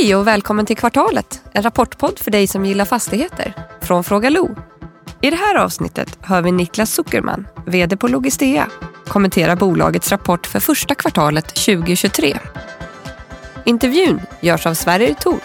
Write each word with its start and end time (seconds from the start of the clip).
Hej 0.00 0.16
och 0.16 0.26
välkommen 0.26 0.66
till 0.66 0.76
Kvartalet, 0.76 1.42
en 1.52 1.62
rapportpodd 1.62 2.18
för 2.18 2.30
dig 2.30 2.46
som 2.46 2.64
gillar 2.64 2.84
fastigheter. 2.84 3.54
Från 3.80 4.04
Fråga 4.04 4.30
Lo. 4.30 4.48
I 5.20 5.30
det 5.30 5.36
här 5.36 5.54
avsnittet 5.54 6.18
hör 6.20 6.42
vi 6.42 6.52
Niklas 6.52 6.94
Zuckerman, 6.94 7.46
VD 7.66 7.96
på 7.96 8.08
Logistea, 8.08 8.68
kommentera 9.08 9.56
bolagets 9.56 10.10
rapport 10.10 10.46
för 10.46 10.60
första 10.60 10.94
kvartalet 10.94 11.46
2023. 11.46 12.38
Intervjun 13.64 14.20
görs 14.40 14.66
av 14.66 14.74
Sverrir 14.74 15.14
Thor. 15.14 15.40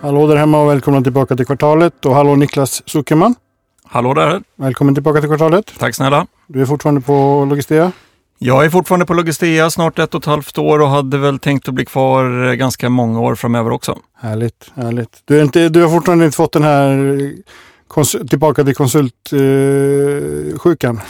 Hallå 0.00 0.26
där 0.26 0.36
hemma 0.36 0.62
och 0.62 0.68
välkomna 0.68 1.02
tillbaka 1.02 1.36
till 1.36 1.46
kvartalet. 1.46 2.06
Och 2.06 2.14
hallå 2.14 2.36
Niklas 2.36 2.88
Zuckerman. 2.88 3.34
Hallå 3.92 4.14
där. 4.14 4.42
Välkommen 4.56 4.94
tillbaka 4.94 5.20
till 5.20 5.28
kvartalet. 5.28 5.72
Tack 5.78 5.94
snälla. 5.94 6.26
Du 6.46 6.62
är 6.62 6.66
fortfarande 6.66 7.00
på 7.00 7.44
Logistea? 7.44 7.92
Jag 8.38 8.64
är 8.64 8.70
fortfarande 8.70 9.06
på 9.06 9.14
Logistea, 9.14 9.70
snart 9.70 9.98
ett 9.98 10.14
och 10.14 10.22
ett 10.22 10.26
halvt 10.26 10.58
år 10.58 10.80
och 10.80 10.88
hade 10.88 11.18
väl 11.18 11.38
tänkt 11.38 11.68
att 11.68 11.74
bli 11.74 11.84
kvar 11.84 12.54
ganska 12.54 12.88
många 12.88 13.20
år 13.20 13.34
framöver 13.34 13.70
också. 13.70 13.98
Härligt, 14.14 14.72
härligt. 14.74 15.22
Du, 15.24 15.38
är 15.38 15.42
inte, 15.42 15.68
du 15.68 15.82
har 15.82 15.90
fortfarande 15.90 16.24
inte 16.24 16.36
fått 16.36 16.52
den 16.52 16.62
här 16.62 17.34
tillbaka 18.28 18.64
till 18.64 18.74
konsultsjukan? 18.74 20.96
Eh, 20.96 21.02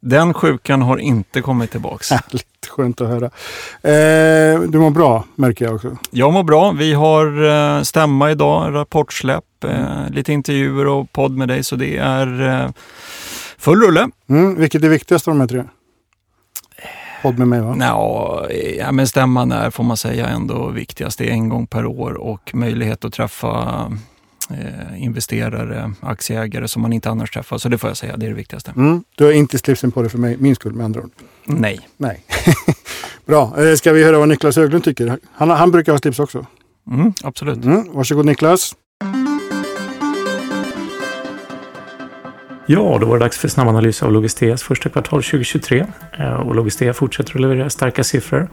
den 0.00 0.34
sjukan 0.34 0.82
har 0.82 0.96
inte 0.96 1.40
kommit 1.40 1.70
tillbaks. 1.70 2.10
Härligt, 2.10 2.66
skönt 2.68 3.00
att 3.00 3.08
höra. 3.08 3.26
Eh, 3.82 4.60
du 4.60 4.78
mår 4.78 4.90
bra 4.90 5.24
märker 5.34 5.64
jag 5.64 5.74
också. 5.74 5.96
Jag 6.10 6.32
mår 6.32 6.42
bra. 6.42 6.72
Vi 6.72 6.92
har 6.92 7.44
eh, 7.44 7.82
stämma 7.82 8.30
idag, 8.30 8.74
rapportsläpp, 8.74 9.64
eh, 9.64 10.10
lite 10.10 10.32
intervjuer 10.32 10.86
och 10.86 11.12
podd 11.12 11.36
med 11.36 11.48
dig 11.48 11.64
så 11.64 11.76
det 11.76 11.96
är 11.96 12.48
eh, 12.48 12.70
full 13.58 13.82
rulle. 13.82 14.08
Mm, 14.28 14.54
vilket 14.54 14.84
är 14.84 14.88
viktigast 14.88 15.28
av 15.28 15.34
de 15.34 15.40
här 15.40 15.48
tre? 15.48 15.64
Podd 17.22 17.38
med 17.38 17.48
mig 17.48 17.60
va? 17.60 17.74
Nå, 17.74 18.46
ja, 18.78 18.92
men 18.92 19.06
stämman 19.06 19.52
är, 19.52 19.70
får 19.70 19.84
man 19.84 19.96
säga, 19.96 20.28
ändå 20.28 20.68
viktigast. 20.68 21.18
Det 21.18 21.28
är 21.28 21.32
en 21.32 21.48
gång 21.48 21.66
per 21.66 21.86
år 21.86 22.12
och 22.12 22.50
möjlighet 22.54 23.04
att 23.04 23.12
träffa 23.12 23.92
eh, 24.50 25.02
investerare, 25.02 25.92
aktieägare 26.00 26.68
som 26.68 26.82
man 26.82 26.92
inte 26.92 27.10
annars 27.10 27.30
träffar. 27.30 27.58
Så 27.58 27.68
det 27.68 27.78
får 27.78 27.90
jag 27.90 27.96
säga, 27.96 28.16
det 28.16 28.26
är 28.26 28.30
det 28.30 28.36
viktigaste. 28.36 28.72
Mm, 28.76 29.04
du 29.16 29.24
har 29.24 29.32
inte 29.32 29.58
slipsen 29.58 29.92
på 29.92 30.02
dig 30.02 30.10
för 30.10 30.18
mig, 30.18 30.36
min 30.38 30.54
skull 30.54 30.72
med 30.72 30.84
andra 30.84 31.00
ord? 31.00 31.10
Nej. 31.44 31.88
Nej. 31.96 32.24
Bra, 33.26 33.64
eh, 33.64 33.74
ska 33.74 33.92
vi 33.92 34.04
höra 34.04 34.18
vad 34.18 34.28
Niklas 34.28 34.56
Höglund 34.56 34.84
tycker? 34.84 35.18
Han, 35.32 35.50
han 35.50 35.70
brukar 35.70 35.92
ha 35.92 35.98
slips 35.98 36.18
också. 36.18 36.46
Mm, 36.90 37.12
absolut. 37.22 37.64
Mm, 37.64 37.92
varsågod 37.92 38.26
Niklas. 38.26 38.74
Ja, 42.68 42.98
då 43.00 43.06
var 43.06 43.18
det 43.18 43.24
dags 43.24 43.38
för 43.38 43.48
snabbanalys 43.48 44.02
av 44.02 44.12
Logisteas 44.12 44.62
första 44.62 44.88
kvartal 44.88 45.22
2023. 45.22 45.86
Eh, 46.18 46.32
och 46.32 46.54
Logistea 46.54 46.94
fortsätter 46.94 47.34
att 47.34 47.40
leverera 47.40 47.70
starka 47.70 48.04
siffror. 48.04 48.48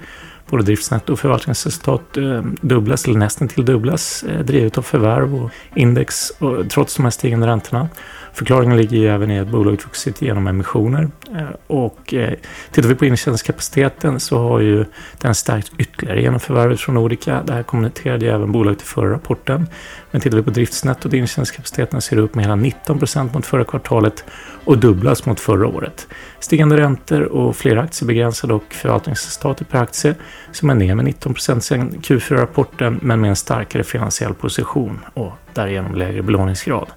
Både 0.49 0.63
driftsnetto 0.63 1.13
och 1.13 1.19
förvaltningsresultat 1.19 2.17
eh, 2.17 2.41
dubblas 2.61 3.05
eller 3.05 3.19
nästan 3.19 3.47
till 3.47 3.65
dubblas 3.65 4.23
eh, 4.23 4.39
drivet 4.39 4.77
av 4.77 4.81
förvärv 4.81 5.35
och 5.35 5.51
index 5.75 6.29
och, 6.29 6.69
trots 6.69 6.95
de 6.95 7.03
här 7.03 7.09
stigande 7.09 7.47
räntorna. 7.47 7.89
Förklaringen 8.33 8.77
ligger 8.77 8.97
ju 8.97 9.07
även 9.07 9.31
i 9.31 9.39
att 9.39 9.47
bolaget 9.47 9.85
vuxit 9.85 10.21
genom 10.21 10.47
emissioner. 10.47 11.09
Eh, 11.35 11.47
och 11.67 12.13
eh, 12.13 12.33
tittar 12.71 12.89
vi 12.89 12.95
på 12.95 13.05
intjäningskapaciteten 13.05 14.19
så 14.19 14.37
har 14.37 14.59
ju 14.59 14.85
den 15.17 15.35
stärkt 15.35 15.71
ytterligare 15.77 16.21
genom 16.21 16.39
förvärvet 16.39 16.79
från 16.79 16.95
Nordica. 16.95 17.43
Det 17.45 17.53
här 17.53 17.63
kommenterade 17.63 18.25
ju 18.25 18.31
även 18.31 18.51
bolaget 18.51 18.81
i 18.81 18.85
förra 18.85 19.13
rapporten. 19.13 19.67
Men 20.11 20.21
tittar 20.21 20.37
vi 20.37 20.43
på 20.43 20.49
driftsnettot, 20.49 21.13
intjäningskapaciteten 21.13 22.01
ser 22.01 22.17
upp 22.17 22.35
med 22.35 22.45
hela 22.45 22.55
19 22.55 22.99
procent 22.99 23.33
mot 23.33 23.45
förra 23.45 23.63
kvartalet 23.63 24.25
och 24.65 24.77
dubblas 24.77 25.25
mot 25.25 25.39
förra 25.39 25.67
året. 25.67 26.07
Stigande 26.39 26.77
räntor 26.77 27.21
och 27.21 27.55
fler 27.55 27.77
aktiebegränsade 27.77 28.53
dock 28.53 28.73
förvaltningsresultatet 28.73 29.69
per 29.69 29.81
aktie 29.81 30.15
som 30.51 30.69
är 30.69 30.75
ner 30.75 30.95
med 30.95 31.05
19 31.05 31.33
procent 31.33 31.63
sedan 31.63 31.91
Q4-rapporten 31.91 32.99
men 33.01 33.21
med 33.21 33.29
en 33.29 33.35
starkare 33.35 33.83
finansiell 33.83 34.33
position 34.33 34.99
och 35.13 35.33
därigenom 35.53 35.95
lägre 35.95 36.21
belåningsgrad. 36.21 36.87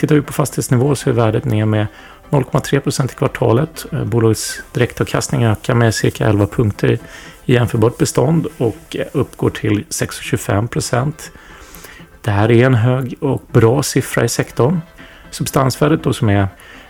Tittar 0.00 0.14
vi 0.14 0.22
på 0.22 0.32
fastighetsnivå 0.32 0.94
så 0.94 1.10
är 1.10 1.14
värdet 1.14 1.44
ner 1.44 1.64
med 1.64 1.86
0,3 2.30 2.80
procent 2.80 3.12
i 3.12 3.14
kvartalet. 3.14 3.86
Eh, 3.92 4.04
bolagets 4.04 4.62
direktavkastning 4.72 5.44
ökar 5.44 5.74
med 5.74 5.94
cirka 5.94 6.26
11 6.26 6.46
punkter 6.46 6.98
i 7.44 7.54
jämförbart 7.54 7.98
bestånd 7.98 8.46
och 8.58 8.96
eh, 8.96 9.06
uppgår 9.12 9.50
till 9.50 9.84
6,25 9.84 10.66
procent. 10.66 11.32
Det 12.20 12.30
här 12.30 12.50
är 12.50 12.66
en 12.66 12.74
hög 12.74 13.14
och 13.20 13.42
bra 13.52 13.82
siffra 13.82 14.24
i 14.24 14.28
sektorn. 14.28 14.80
Substansvärdet 15.30 16.02
då 16.04 16.12
som 16.12 16.28
är 16.28 16.48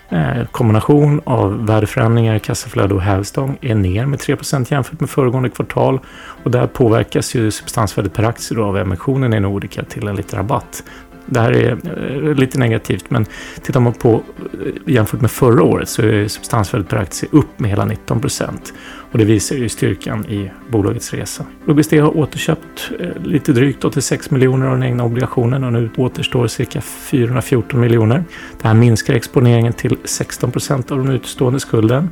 eh, 0.09 0.47
kombination 0.51 1.21
av 1.25 1.67
värdeförändringar, 1.67 2.39
kassaflöde 2.39 2.95
och 2.95 3.03
hävstång 3.03 3.59
är 3.61 3.75
ner 3.75 4.07
med 4.07 4.19
3% 4.19 4.73
jämfört 4.73 5.01
med 5.01 5.11
föregående 5.11 5.51
kvartal. 5.51 6.01
Och 6.45 6.51
där 6.51 6.67
påverkas 6.67 7.35
ju 7.35 7.51
substansvärdet 7.51 8.13
per 8.13 8.23
aktie 8.23 8.57
då 8.57 8.65
av 8.65 8.77
emissionen 8.77 9.35
i 9.35 9.41
Nordica 9.41 9.85
till 9.85 10.09
en 10.09 10.17
liten 10.17 10.39
rabatt. 10.39 10.83
Det 11.27 11.41
här 11.41 11.53
är 11.53 11.79
eh, 12.27 12.35
lite 12.35 12.59
negativt, 12.59 13.11
men 13.11 13.27
tittar 13.63 13.81
man 13.81 13.93
på 13.93 14.15
eh, 14.15 14.93
jämfört 14.93 15.21
med 15.21 15.31
förra 15.31 15.63
året 15.63 15.89
så 15.89 16.03
är 16.03 16.29
substansvärdet 16.29 16.89
per 16.89 16.97
aktie 16.97 17.29
upp 17.33 17.61
med 17.61 17.71
hela 17.71 17.85
19 17.85 18.21
procent. 18.21 18.73
Och 19.13 19.19
det 19.19 19.25
visar 19.25 19.57
ju 19.57 19.69
styrkan 19.69 20.27
i 20.27 20.51
bolagets 20.69 21.15
resa. 21.15 21.45
Logistea 21.65 22.05
har 22.05 22.17
återköpt 22.17 22.91
eh, 23.01 23.23
lite 23.23 23.53
drygt 23.53 23.85
86 23.85 24.31
miljoner 24.31 24.67
av 24.67 24.73
den 24.73 24.83
egna 24.83 25.05
obligationen 25.05 25.65
och 25.65 25.73
nu 25.73 25.91
återstår 25.97 26.47
cirka 26.47 26.81
414 26.81 27.81
miljoner. 27.81 28.25
Det 28.63 28.69
här 28.69 28.75
minskar 28.75 29.15
exponeringen 29.15 29.73
till 29.73 29.97
16 30.05 30.51
procent 30.51 30.91
av 30.91 30.99
den 30.99 31.15
utstående 31.15 31.61
skulden. 31.61 32.09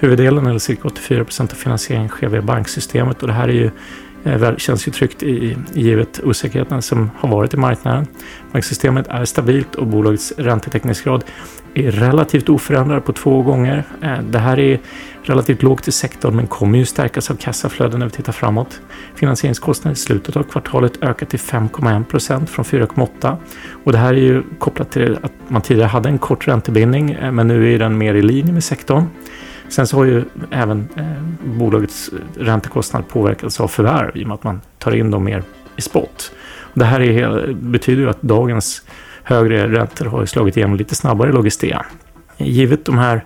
Huvuddelen, 0.00 0.46
eller 0.46 0.58
cirka 0.58 0.88
84 0.88 1.24
procent 1.24 1.52
av 1.52 1.56
finansieringen, 1.56 2.08
sker 2.08 2.28
via 2.28 2.42
banksystemet 2.42 3.22
och 3.22 3.28
det 3.28 3.34
här 3.34 3.48
är 3.48 3.52
ju 3.52 3.70
Eh, 4.24 4.56
känns 4.56 4.88
ju 4.88 4.92
tryggt 4.92 5.22
i, 5.22 5.56
givet 5.72 6.20
osäkerheten 6.24 6.82
som 6.82 7.10
har 7.16 7.28
varit 7.28 7.54
i 7.54 7.56
marknaden. 7.56 8.06
Banksystemet 8.52 9.06
är 9.08 9.24
stabilt 9.24 9.74
och 9.74 9.86
bolagets 9.86 10.32
räntetäckningsgrad 10.36 11.24
är 11.74 11.90
relativt 11.90 12.48
oförändrad 12.48 13.04
på 13.04 13.12
två 13.12 13.42
gånger. 13.42 13.84
Eh, 14.02 14.18
det 14.30 14.38
här 14.38 14.58
är 14.58 14.80
relativt 15.22 15.62
lågt 15.62 15.88
i 15.88 15.92
sektorn 15.92 16.36
men 16.36 16.46
kommer 16.46 16.78
ju 16.78 16.84
stärkas 16.84 17.30
av 17.30 17.34
kassaflöden 17.34 17.98
när 17.98 18.06
vi 18.06 18.12
tittar 18.12 18.32
framåt. 18.32 18.80
Finansieringskostnaden 19.14 19.92
i 19.92 19.96
slutet 19.96 20.36
av 20.36 20.42
kvartalet 20.42 21.02
ökar 21.02 21.26
till 21.26 21.38
5,1 21.38 22.04
procent 22.04 22.50
från 22.50 22.64
4,8 22.64 23.36
och 23.84 23.92
det 23.92 23.98
här 23.98 24.14
är 24.14 24.18
ju 24.18 24.42
kopplat 24.58 24.90
till 24.90 25.18
att 25.22 25.32
man 25.48 25.62
tidigare 25.62 25.88
hade 25.88 26.08
en 26.08 26.18
kort 26.18 26.48
räntebindning 26.48 27.10
eh, 27.10 27.32
men 27.32 27.48
nu 27.48 27.74
är 27.74 27.78
den 27.78 27.98
mer 27.98 28.14
i 28.14 28.22
linje 28.22 28.52
med 28.52 28.64
sektorn. 28.64 29.04
Sen 29.68 29.86
så 29.86 29.96
har 29.96 30.04
ju 30.04 30.24
även 30.50 30.88
eh, 30.96 31.48
bolagets 31.58 32.08
eh, 32.08 32.42
räntekostnad 32.42 33.08
påverkats 33.08 33.60
av 33.60 33.68
förvärv 33.68 34.16
i 34.16 34.24
och 34.24 34.28
med 34.28 34.34
att 34.34 34.44
man 34.44 34.60
tar 34.78 34.94
in 34.94 35.10
dem 35.10 35.24
mer 35.24 35.42
i 35.76 35.80
spot. 35.80 36.32
Och 36.60 36.78
det 36.78 36.84
här 36.84 37.00
är, 37.00 37.52
betyder 37.52 38.02
ju 38.02 38.10
att 38.10 38.22
dagens 38.22 38.82
högre 39.22 39.68
räntor 39.68 40.06
har 40.06 40.26
slagit 40.26 40.56
igenom 40.56 40.76
lite 40.76 40.94
snabbare 40.94 41.30
i 41.30 41.32
Logistea. 41.32 41.86
Givet 42.36 42.84
de 42.84 42.98
här 42.98 43.24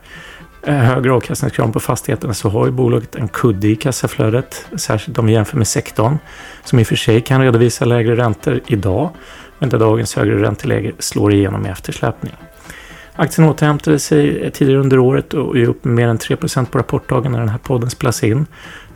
eh, 0.63 0.75
högre 0.75 1.13
avkastningskraven 1.13 1.73
på 1.73 1.81
fastigheterna 1.81 2.35
så 2.35 2.49
har 2.49 2.67
ju 2.67 2.73
bolaget 2.73 3.15
en 3.15 3.29
kudde 3.29 3.69
i 3.69 3.77
kassaflödet, 3.77 4.67
särskilt 4.77 5.19
om 5.19 5.27
vi 5.27 5.33
jämför 5.33 5.57
med 5.57 5.67
sektorn, 5.67 6.19
som 6.65 6.79
i 6.79 6.83
och 6.83 6.87
för 6.87 6.97
sig 6.97 7.21
kan 7.21 7.41
redovisa 7.41 7.85
lägre 7.85 8.17
räntor 8.17 8.61
idag, 8.67 9.11
men 9.59 9.69
där 9.69 9.79
dagens 9.79 10.17
högre 10.17 10.43
ränteläge 10.43 10.93
slår 10.99 11.33
igenom 11.33 11.67
i 11.67 11.69
eftersläpning. 11.69 12.33
Aktien 13.17 13.49
återhämtade 13.49 13.99
sig 13.99 14.51
tidigare 14.51 14.81
under 14.81 14.99
året 14.99 15.35
och 15.35 15.59
är 15.59 15.69
upp 15.69 15.85
mer 15.85 16.09
än 16.09 16.19
3% 16.19 16.67
på 16.67 16.79
rapportdagen 16.79 17.33
när 17.33 17.39
den 17.39 17.49
här 17.49 17.59
podden 17.59 17.91
spelas 17.91 18.25
in. 18.25 18.47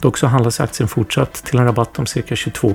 Dock 0.00 0.18
så 0.18 0.26
handlas 0.26 0.60
aktien 0.60 0.88
fortsatt 0.88 1.34
till 1.34 1.58
en 1.58 1.64
rabatt 1.64 1.98
om 1.98 2.06
cirka 2.06 2.36
22 2.36 2.74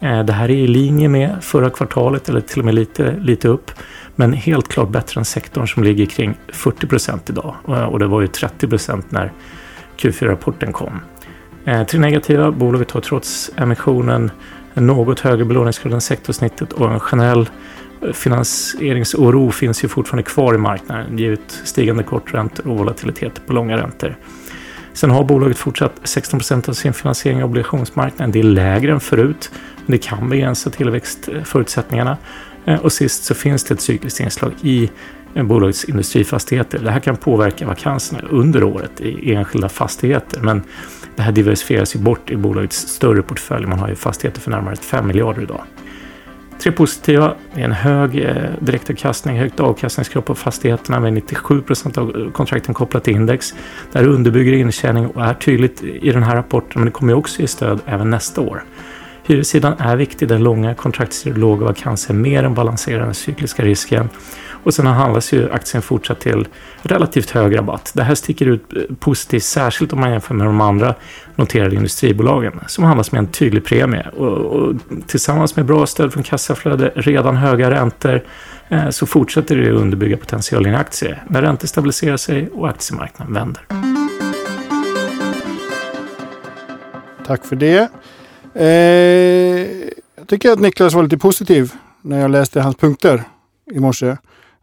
eh, 0.00 0.24
Det 0.24 0.32
här 0.32 0.50
är 0.50 0.54
i 0.54 0.66
linje 0.66 1.08
med 1.08 1.44
förra 1.44 1.70
kvartalet 1.70 2.28
eller 2.28 2.40
till 2.40 2.58
och 2.58 2.64
med 2.64 2.74
lite, 2.74 3.16
lite 3.20 3.48
upp. 3.48 3.70
Men 4.16 4.32
helt 4.32 4.68
klart 4.68 4.88
bättre 4.88 5.18
än 5.18 5.24
sektorn 5.24 5.68
som 5.68 5.84
ligger 5.84 6.06
kring 6.06 6.34
40% 6.52 7.20
idag. 7.28 7.54
Eh, 7.68 7.84
och 7.84 7.98
det 7.98 8.06
var 8.06 8.20
ju 8.20 8.26
30% 8.26 9.02
när 9.08 9.32
Q4-rapporten 9.96 10.72
kom. 10.72 11.00
Till 11.64 11.86
tre 11.86 12.00
negativa. 12.00 12.50
Bolaget 12.50 12.90
har 12.90 13.00
trots 13.00 13.50
emissionen 13.56 14.30
en 14.74 14.86
något 14.86 15.20
högre 15.20 15.44
belåningsgrad 15.44 15.94
än 15.94 16.00
sektorsnittet 16.00 16.72
och 16.72 16.92
en 16.92 17.00
generell 17.00 17.48
finansieringsoro 18.12 19.50
finns 19.50 19.84
ju 19.84 19.88
fortfarande 19.88 20.22
kvar 20.22 20.54
i 20.54 20.58
marknaden 20.58 21.18
givet 21.18 21.60
stigande 21.64 22.02
korträntor 22.02 22.68
och 22.68 22.78
volatilitet 22.78 23.46
på 23.46 23.52
långa 23.52 23.76
räntor. 23.76 24.16
Sen 24.92 25.10
har 25.10 25.24
bolaget 25.24 25.58
fortsatt 25.58 26.00
16 26.04 26.38
procent 26.38 26.68
av 26.68 26.72
sin 26.72 26.92
finansiering 26.92 27.42
av 27.42 27.50
obligationsmarknaden. 27.50 28.32
Det 28.32 28.38
är 28.38 28.42
lägre 28.42 28.92
än 28.92 29.00
förut, 29.00 29.50
men 29.76 29.92
det 29.92 29.98
kan 29.98 30.28
begränsa 30.28 30.70
tillväxtförutsättningarna. 30.70 32.16
Eh, 32.64 32.80
och 32.80 32.92
sist 32.92 33.24
så 33.24 33.34
finns 33.34 33.64
det 33.64 33.74
ett 33.74 33.80
cykliskt 33.80 34.20
inslag 34.20 34.52
i 34.62 34.90
eh, 35.34 35.42
bolagets 35.42 35.84
industrifastigheter. 35.84 36.78
Det 36.78 36.90
här 36.90 37.00
kan 37.00 37.16
påverka 37.16 37.66
vakanserna 37.66 38.20
under 38.30 38.64
året 38.64 39.00
i 39.00 39.34
enskilda 39.34 39.68
fastigheter, 39.68 40.40
men 40.40 40.62
det 41.16 41.22
här 41.22 41.32
diversifieras 41.32 41.96
ju 41.96 42.00
bort 42.00 42.30
i 42.30 42.36
bolagets 42.36 42.88
större 42.88 43.22
portfölj. 43.22 43.66
Man 43.66 43.78
har 43.78 43.88
ju 43.88 43.94
fastigheter 43.94 44.40
för 44.40 44.50
närmare 44.50 44.76
5 44.76 45.06
miljarder 45.06 45.42
idag. 45.42 45.62
Tre 46.58 46.72
positiva 46.72 47.34
är 47.54 47.64
en 47.64 47.72
hög 47.72 48.24
eh, 48.24 48.34
direktavkastning, 48.60 49.38
högt 49.38 49.60
avkastningskrav 49.60 50.22
på 50.22 50.34
fastigheterna 50.34 51.00
med 51.00 51.12
97 51.12 51.62
procent 51.62 51.98
av 51.98 52.16
eh, 52.16 52.30
kontrakten 52.30 52.74
kopplat 52.74 53.04
till 53.04 53.14
index. 53.14 53.54
Det 53.92 53.98
här 53.98 54.06
underbygger 54.06 54.52
intjäning 54.52 55.06
och 55.06 55.24
är 55.24 55.34
tydligt 55.34 55.82
i 55.82 56.12
den 56.12 56.22
här 56.22 56.36
rapporten 56.36 56.72
men 56.74 56.84
det 56.84 56.90
kommer 56.90 57.14
också 57.14 57.40
ge 57.40 57.48
stöd 57.48 57.80
även 57.86 58.10
nästa 58.10 58.40
år. 58.40 58.64
Hyressidan 59.26 59.74
är 59.78 59.96
viktig 59.96 60.28
där 60.28 60.38
långa 60.38 60.74
kontraktstider 60.74 61.36
och 61.36 61.40
låga 61.40 61.66
vakanser 61.66 62.14
mer 62.14 62.44
än 62.44 62.54
balanserar 62.54 63.04
den 63.04 63.14
cykliska 63.14 63.64
risken. 63.64 64.08
Och 64.64 64.74
sen 64.74 64.86
handlas 64.86 65.32
ju 65.32 65.50
aktien 65.50 65.82
fortsatt 65.82 66.20
till 66.20 66.48
relativt 66.82 67.30
hög 67.30 67.58
rabatt. 67.58 67.92
Det 67.94 68.02
här 68.02 68.14
sticker 68.14 68.46
ut 68.46 68.72
eh, 68.76 68.82
positivt, 68.98 69.42
särskilt 69.42 69.92
om 69.92 70.00
man 70.00 70.10
jämför 70.10 70.34
med 70.34 70.46
de 70.46 70.60
andra 70.60 70.94
noterade 71.36 71.76
industribolagen 71.76 72.60
som 72.66 72.84
handlas 72.84 73.12
med 73.12 73.18
en 73.18 73.26
tydlig 73.26 73.64
premie. 73.64 74.08
Och, 74.16 74.28
och 74.28 74.74
tillsammans 75.06 75.56
med 75.56 75.66
bra 75.66 75.86
stöd 75.86 76.12
från 76.12 76.22
kassaflöde, 76.22 76.92
redan 76.94 77.36
höga 77.36 77.70
räntor, 77.70 78.20
eh, 78.68 78.90
så 78.90 79.06
fortsätter 79.06 79.56
det 79.56 79.70
att 79.70 79.80
underbygga 79.80 80.16
potentialen 80.16 80.72
i 80.72 80.76
aktier 80.76 81.22
när 81.28 81.42
räntor 81.42 81.68
stabiliserar 81.68 82.16
sig 82.16 82.48
och 82.48 82.68
aktiemarknaden 82.68 83.34
vänder. 83.34 83.62
Tack 87.26 87.44
för 87.44 87.56
det. 87.56 87.88
Eh, 88.54 88.64
jag 90.16 90.28
tycker 90.28 90.52
att 90.52 90.60
Niklas 90.60 90.94
var 90.94 91.02
lite 91.02 91.18
positiv 91.18 91.72
när 92.02 92.20
jag 92.20 92.30
läste 92.30 92.60
hans 92.60 92.76
punkter 92.76 93.22
i 93.72 93.80
morse. 93.80 94.16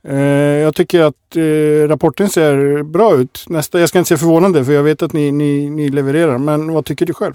Eh, 0.07 0.19
jag 0.61 0.75
tycker 0.75 1.01
att 1.01 1.35
eh, 1.35 1.87
rapporten 1.87 2.29
ser 2.29 2.83
bra 2.83 3.15
ut. 3.15 3.45
Nästa, 3.47 3.79
jag 3.79 3.89
ska 3.89 3.99
inte 3.99 4.07
säga 4.07 4.17
förvånande 4.17 4.65
för 4.65 4.73
jag 4.73 4.83
vet 4.83 5.01
att 5.01 5.13
ni, 5.13 5.31
ni, 5.31 5.69
ni 5.69 5.89
levererar. 5.89 6.37
Men 6.37 6.73
vad 6.73 6.85
tycker 6.85 7.05
du 7.05 7.13
själv? 7.13 7.33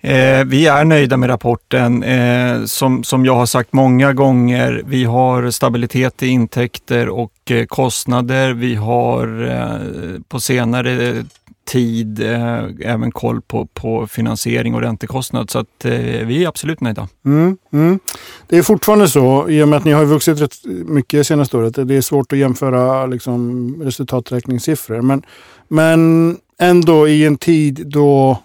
Eh, 0.00 0.44
vi 0.44 0.66
är 0.66 0.84
nöjda 0.84 1.16
med 1.16 1.28
rapporten. 1.30 2.02
Eh, 2.02 2.64
som, 2.64 3.04
som 3.04 3.24
jag 3.24 3.34
har 3.34 3.46
sagt 3.46 3.72
många 3.72 4.12
gånger, 4.12 4.82
vi 4.86 5.04
har 5.04 5.50
stabilitet 5.50 6.22
i 6.22 6.26
intäkter 6.26 7.08
och 7.08 7.50
eh, 7.50 7.66
kostnader. 7.66 8.52
Vi 8.52 8.74
har 8.74 9.50
eh, 9.50 10.20
på 10.28 10.40
senare 10.40 11.24
tid 11.66 12.20
eh, 12.20 12.64
även 12.80 13.12
koll 13.12 13.40
på, 13.40 13.66
på 13.66 14.06
finansiering 14.06 14.74
och 14.74 14.80
räntekostnad. 14.80 15.50
Så 15.50 15.58
att, 15.58 15.84
eh, 15.84 15.92
vi 16.00 16.44
är 16.44 16.48
absolut 16.48 16.80
nöjda. 16.80 17.08
Mm, 17.24 17.56
mm. 17.72 17.98
Det 18.46 18.58
är 18.58 18.62
fortfarande 18.62 19.08
så, 19.08 19.48
i 19.48 19.62
och 19.62 19.68
med 19.68 19.76
att 19.76 19.84
ni 19.84 19.92
har 19.92 20.04
vuxit 20.04 20.40
rätt 20.40 20.54
mycket 20.86 21.26
senaste 21.26 21.56
året, 21.56 21.88
det 21.88 21.94
är 21.94 22.00
svårt 22.00 22.32
att 22.32 22.38
jämföra 22.38 23.06
liksom, 23.06 23.74
resultaträkningssiffror. 23.82 25.00
Men, 25.00 25.22
men 25.68 26.36
ändå 26.58 27.08
i 27.08 27.24
en 27.24 27.36
tid 27.36 27.86
då 27.86 28.38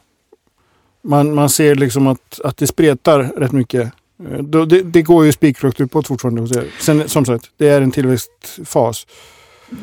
man, 1.02 1.34
man 1.34 1.50
ser 1.50 1.76
liksom 1.76 2.08
att, 2.08 2.40
att 2.44 2.58
det 2.58 2.68
spretar 2.68 3.24
rätt 3.38 3.52
mycket. 3.52 3.92
Eh, 4.30 4.38
då, 4.44 4.66
det, 4.66 4.82
det 4.82 5.02
går 5.02 5.26
ju 5.26 5.32
spikrakt 5.32 5.80
uppåt 5.80 6.08
fortfarande 6.08 6.42
hos 6.42 6.52
er. 6.52 6.66
Sen, 6.80 7.10
som 7.10 7.26
sagt, 7.26 7.46
det 7.58 7.68
är 7.68 7.82
en 7.82 7.92
tillväxtfas. 7.92 9.08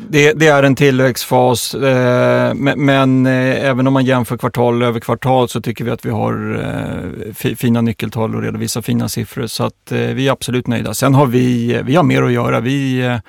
Det, 0.09 0.33
det, 0.33 0.47
är 0.47 0.63
en 0.63 0.75
tillväxtfas, 0.75 1.73
eh, 1.73 2.53
men, 2.53 3.25
eh, 3.25 3.65
även 3.65 3.87
om 3.87 3.93
man 3.93 4.05
jämför 4.05 4.37
kvartal 4.37 4.83
över 4.83 4.99
kvartal 4.99 5.49
så 5.49 5.61
tycker 5.61 5.85
vi 5.85 5.91
att 5.91 6.05
vi 6.05 6.09
har 6.09 6.63
eh, 7.27 7.55
fina 7.55 7.81
nyckeltal 7.81 8.35
och 8.35 8.41
redovisar 8.41 8.81
fina 8.81 9.09
siffror. 9.09 9.47
Så 9.47 9.63
att 9.63 9.91
eh, 9.91 9.99
vi 9.99 10.27
är 10.27 10.31
absolut 10.31 10.67
nöjda. 10.67 10.93
Sen 10.93 11.13
har 11.13 11.25
vi, 11.25 11.79
vi 11.83 11.95
har 11.95 12.03
mer 12.03 12.23
att 12.23 12.31
göra. 12.31 12.59
Vi 12.59 12.99
eh, 12.99 13.19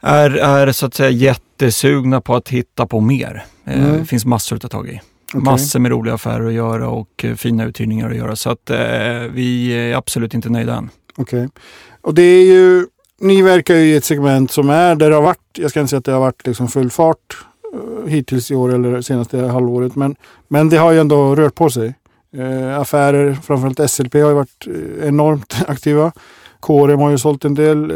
är, 0.00 0.30
är 0.30 0.72
så 0.72 0.86
att 0.86 0.94
säga 0.94 1.10
jättesugna 1.10 2.20
på 2.20 2.36
att 2.36 2.48
hitta 2.48 2.86
på 2.86 3.00
mer. 3.00 3.44
Eh, 3.64 3.84
mm. 3.84 3.98
Det 3.98 4.04
finns 4.04 4.24
massor 4.24 4.56
att 4.56 4.62
ta 4.62 4.68
tag 4.68 4.88
i. 4.88 5.00
Okay. 5.34 5.40
Massor 5.40 5.80
med 5.80 5.90
roliga 5.90 6.14
affärer 6.14 6.46
att 6.46 6.52
göra 6.52 6.88
och 6.88 7.24
fina 7.36 7.64
uthyrningar 7.64 8.10
att 8.10 8.16
göra. 8.16 8.36
Så 8.36 8.50
att 8.50 8.70
vi 9.30 9.70
är 9.72 9.96
absolut 9.96 10.34
inte 10.34 10.50
nöjda 10.50 10.74
än. 10.74 10.90
Okej. 11.16 11.38
Okay. 11.38 11.48
Och 12.00 12.14
det 12.14 12.22
är 12.22 12.44
ju 12.44 12.86
ni 13.20 13.42
verkar 13.42 13.74
ju 13.74 13.80
i 13.80 13.96
ett 13.96 14.04
segment 14.04 14.50
som 14.50 14.70
är 14.70 14.94
där 14.94 15.10
det 15.10 15.16
har 15.16 15.22
varit, 15.22 15.58
jag 15.58 15.70
ska 15.70 15.80
inte 15.80 15.90
säga 15.90 15.98
att 15.98 16.04
det 16.04 16.12
har 16.12 16.20
varit 16.20 16.46
liksom 16.46 16.68
full 16.68 16.90
fart 16.90 17.36
uh, 17.74 18.06
hittills 18.06 18.50
i 18.50 18.54
år 18.54 18.74
eller 18.74 19.00
senaste 19.00 19.40
halvåret. 19.40 19.96
Men, 19.96 20.16
men 20.48 20.68
det 20.68 20.76
har 20.76 20.92
ju 20.92 21.00
ändå 21.00 21.34
rört 21.34 21.54
på 21.54 21.70
sig. 21.70 21.94
Uh, 22.36 22.78
affärer, 22.80 23.34
framförallt 23.34 23.90
SLP 23.90 24.14
har 24.14 24.28
ju 24.28 24.34
varit 24.34 24.66
uh, 24.68 25.08
enormt 25.08 25.56
aktiva. 25.68 26.12
KRM 26.60 27.00
har 27.00 27.10
ju 27.10 27.18
sålt 27.18 27.44
en 27.44 27.54
del. 27.54 27.88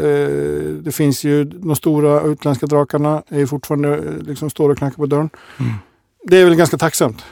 det 0.83 0.91
finns 0.91 1.23
ju 1.23 1.43
de 1.43 1.75
stora 1.75 2.21
utländska 2.21 2.65
drakarna 2.65 3.23
är 3.27 3.39
ju 3.39 3.47
fortfarande 3.47 3.99
liksom 4.21 4.49
står 4.49 4.69
och 4.69 4.77
knackar 4.77 4.95
på 4.95 5.05
dörren. 5.05 5.29
Mm 5.59 5.73
det 6.23 6.37
är 6.37 6.45
väl 6.45 6.55
ganska 6.55 6.77
tacksamt. 6.77 7.23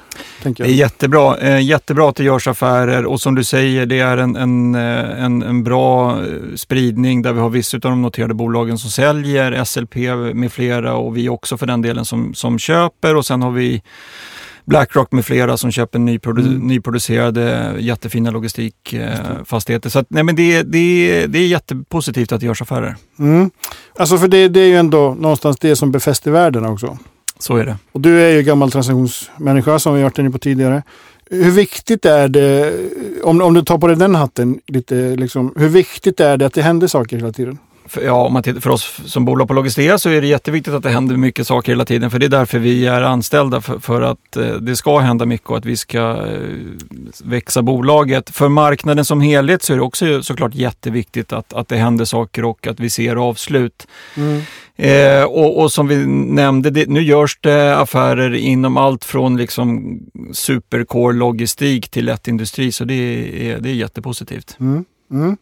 Tänker 0.44 0.64
jag. 0.64 0.70
Det 0.70 0.74
är 0.74 0.78
jättebra, 0.78 1.38
eh, 1.38 1.62
jättebra 1.62 2.10
att 2.10 2.16
det 2.16 2.24
görs 2.24 2.48
affärer 2.48 3.06
och 3.06 3.22
som 3.22 3.36
du 3.36 3.44
säger, 3.44 3.86
det 3.86 4.00
är 4.00 4.18
en, 4.18 4.36
en, 4.36 4.76
eh, 4.76 5.24
en, 5.24 5.44
en 5.44 5.64
bra 5.64 6.12
eh, 6.12 6.56
spridning 6.56 7.22
där 7.22 7.34
vi 7.34 7.40
har 7.40 7.50
vissa 7.50 7.78
av 7.78 7.82
de 7.82 8.02
noterade 8.02 8.34
bolagen 8.34 8.78
som 8.78 8.90
säljer, 8.90 9.64
SLP 9.64 9.96
med 10.34 10.52
flera 10.52 10.96
och 10.96 11.18
vi 11.18 11.30
också 11.30 11.58
för 11.58 11.66
den 11.66 11.82
delen 11.82 12.06
som, 12.06 12.34
som 12.34 12.60
köper 12.60 13.16
och 13.16 13.26
sen 13.26 13.42
har 13.42 13.52
vi 13.52 13.82
Blackrock 14.66 15.12
med 15.12 15.26
flera 15.26 15.58
som 15.58 15.72
köper 15.72 16.00
nyprodu 16.00 16.42
mm. 16.42 16.68
nyproducerade 16.68 17.76
jättefina 17.80 18.32
logistikfastigheter. 18.32 19.90
Så 19.90 20.00
att, 20.00 20.06
nej, 20.10 20.24
men 20.24 20.36
det, 20.36 20.64
det, 20.64 21.26
det 21.28 21.40
är 21.40 21.48
jättepositivt 21.48 22.32
att 22.32 22.40
det 22.40 22.46
görs 22.46 22.62
affärer. 22.62 22.96
Mm. 23.20 23.52
Alltså 23.96 24.18
för 24.18 24.28
det, 24.28 24.48
det 24.48 24.60
är 24.60 24.68
ju 24.68 24.76
ändå 24.76 25.16
någonstans 25.20 25.58
det 25.60 25.76
som 25.76 25.92
befäster 25.92 26.32
världen 26.32 26.66
också. 26.66 26.98
Så 27.42 27.58
är 27.58 27.66
det. 27.66 27.78
Och 27.92 28.02
du 28.02 28.22
är 28.22 28.30
ju 28.30 28.42
gammal 28.42 28.72
transaktionsmänniska 28.72 29.80
som 29.80 29.96
vi 29.96 30.04
varit 30.04 30.18
inne 30.18 30.32
på 30.32 30.38
tidigare. 30.38 30.84
Hur 31.30 31.52
viktigt 31.52 32.06
är 32.06 32.28
det, 32.28 32.74
om, 33.24 33.42
om 33.42 33.54
du 33.54 33.62
tar 33.62 33.78
på 33.78 33.88
dig 33.88 33.96
den 33.96 34.16
hatten, 34.16 34.60
lite, 34.68 35.16
liksom, 35.16 35.54
hur 35.56 35.70
viktigt 35.70 36.20
är 36.20 36.38
det 36.38 36.46
att 36.46 36.54
det 36.54 36.62
händer 36.62 36.88
saker 36.88 37.18
hela 37.18 37.32
tiden? 37.32 37.58
För, 37.86 38.02
ja, 38.02 38.26
om 38.26 38.34
man 38.34 38.44
tittar, 38.44 38.60
för 38.60 38.70
oss 38.70 39.00
som 39.06 39.26
bolag 39.26 39.48
på 39.48 39.54
Logistea 39.54 39.98
så 39.98 40.10
är 40.10 40.22
det 40.22 40.28
jätteviktigt 40.28 40.74
att 40.74 40.84
det 40.84 40.90
händer 40.90 41.18
mycket 41.18 41.48
saker 41.48 41.72
hela 41.72 41.86
tiden. 41.86 42.12
För 42.12 42.20
det 42.20 42.26
är 42.26 42.30
därför 42.30 42.60
vi 42.60 42.88
är 42.88 43.02
anställda, 43.02 43.62
för, 43.62 43.80
för 43.80 44.02
att 44.02 44.38
eh, 44.38 44.54
det 44.54 44.76
ska 44.76 45.00
hända 45.00 45.26
mycket 45.26 45.50
och 45.50 45.58
att 45.58 45.66
vi 45.66 45.78
ska 45.78 46.00
eh, 46.00 46.40
växa 47.24 47.62
bolaget. 47.62 48.30
För 48.30 48.50
marknaden 48.50 49.06
som 49.06 49.22
helhet 49.22 49.64
så 49.64 49.74
är 49.74 49.78
det 49.78 49.84
också 49.84 50.24
såklart 50.24 50.56
jätteviktigt 50.56 51.34
att, 51.34 51.54
att 51.54 51.68
det 51.68 51.78
händer 51.78 52.06
saker 52.06 52.46
och 52.46 52.68
att 52.68 52.80
vi 52.80 52.90
ser 52.90 53.16
avslut. 53.16 53.88
Mm. 54.18 54.42
Eh, 54.76 55.24
och, 55.24 55.60
och, 55.60 55.72
som 55.72 55.88
vi 55.88 56.06
nämnde, 56.08 56.70
det, 56.70 56.90
nu 56.90 57.02
görs 57.02 57.38
det 57.42 57.78
affärer 57.78 58.34
inom 58.34 58.78
allt 58.78 59.06
från 59.06 59.38
liksom 59.38 60.00
supercore 60.34 61.14
logistik 61.14 61.90
till 61.90 62.06
lättindustri, 62.06 62.72
så 62.72 62.84
det 62.84 62.94
är, 62.94 63.60
det 63.60 63.70
är 63.70 63.74
jättepositivt. 63.74 64.58
Mm. 64.60 64.86
Mm. 65.12 65.38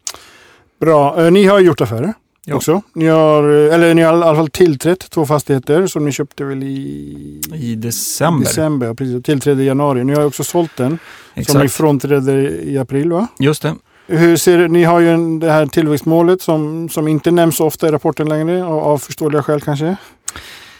Bra. 0.80 1.26
Eh, 1.26 1.32
ni 1.32 1.46
har 1.46 1.60
gjort 1.60 1.82
affärer 1.82 2.14
ja. 2.50 2.56
också. 2.56 2.82
Ni 2.94 3.08
har, 3.08 3.44
eller 3.44 3.94
ni 3.94 4.02
har 4.02 4.14
i 4.14 4.16
alla 4.16 4.36
fall 4.36 4.50
tillträtt 4.50 5.10
två 5.10 5.26
fastigheter 5.26 5.88
som 5.88 6.06
ni 6.06 6.12
köpte 6.12 6.44
väl 6.44 6.64
i... 6.64 7.42
I 7.54 7.76
december. 7.76 8.46
December, 8.46 8.94
precis. 8.94 9.24
Tillträdde 9.24 9.64
i 9.64 9.66
januari. 9.66 10.04
Ni 10.04 10.14
har 10.14 10.26
också 10.26 10.44
sålt 10.44 10.78
den. 10.78 11.00
Exakt. 11.34 11.52
Som 11.52 11.62
ni 11.62 11.70
frånträdde 11.70 12.34
i 12.64 12.78
april 12.78 13.12
va? 13.12 13.28
Just 13.40 13.62
det. 13.62 13.76
Hur 14.08 14.38
ser, 14.38 14.68
ni 14.68 14.84
har 14.84 15.00
ju 15.00 15.10
en, 15.10 15.40
det 15.40 15.52
här 15.52 15.66
tillväxtmålet 15.66 16.42
som, 16.42 16.90
som 16.90 17.08
inte 17.08 17.32
nämns 17.32 17.60
ofta 17.60 17.88
i 17.88 17.92
rapporten 17.92 18.30
längre, 18.30 18.66
av, 18.66 18.80
av 18.80 18.98
förståeliga 18.98 19.44
skäl 19.44 19.62
kanske. 19.62 19.98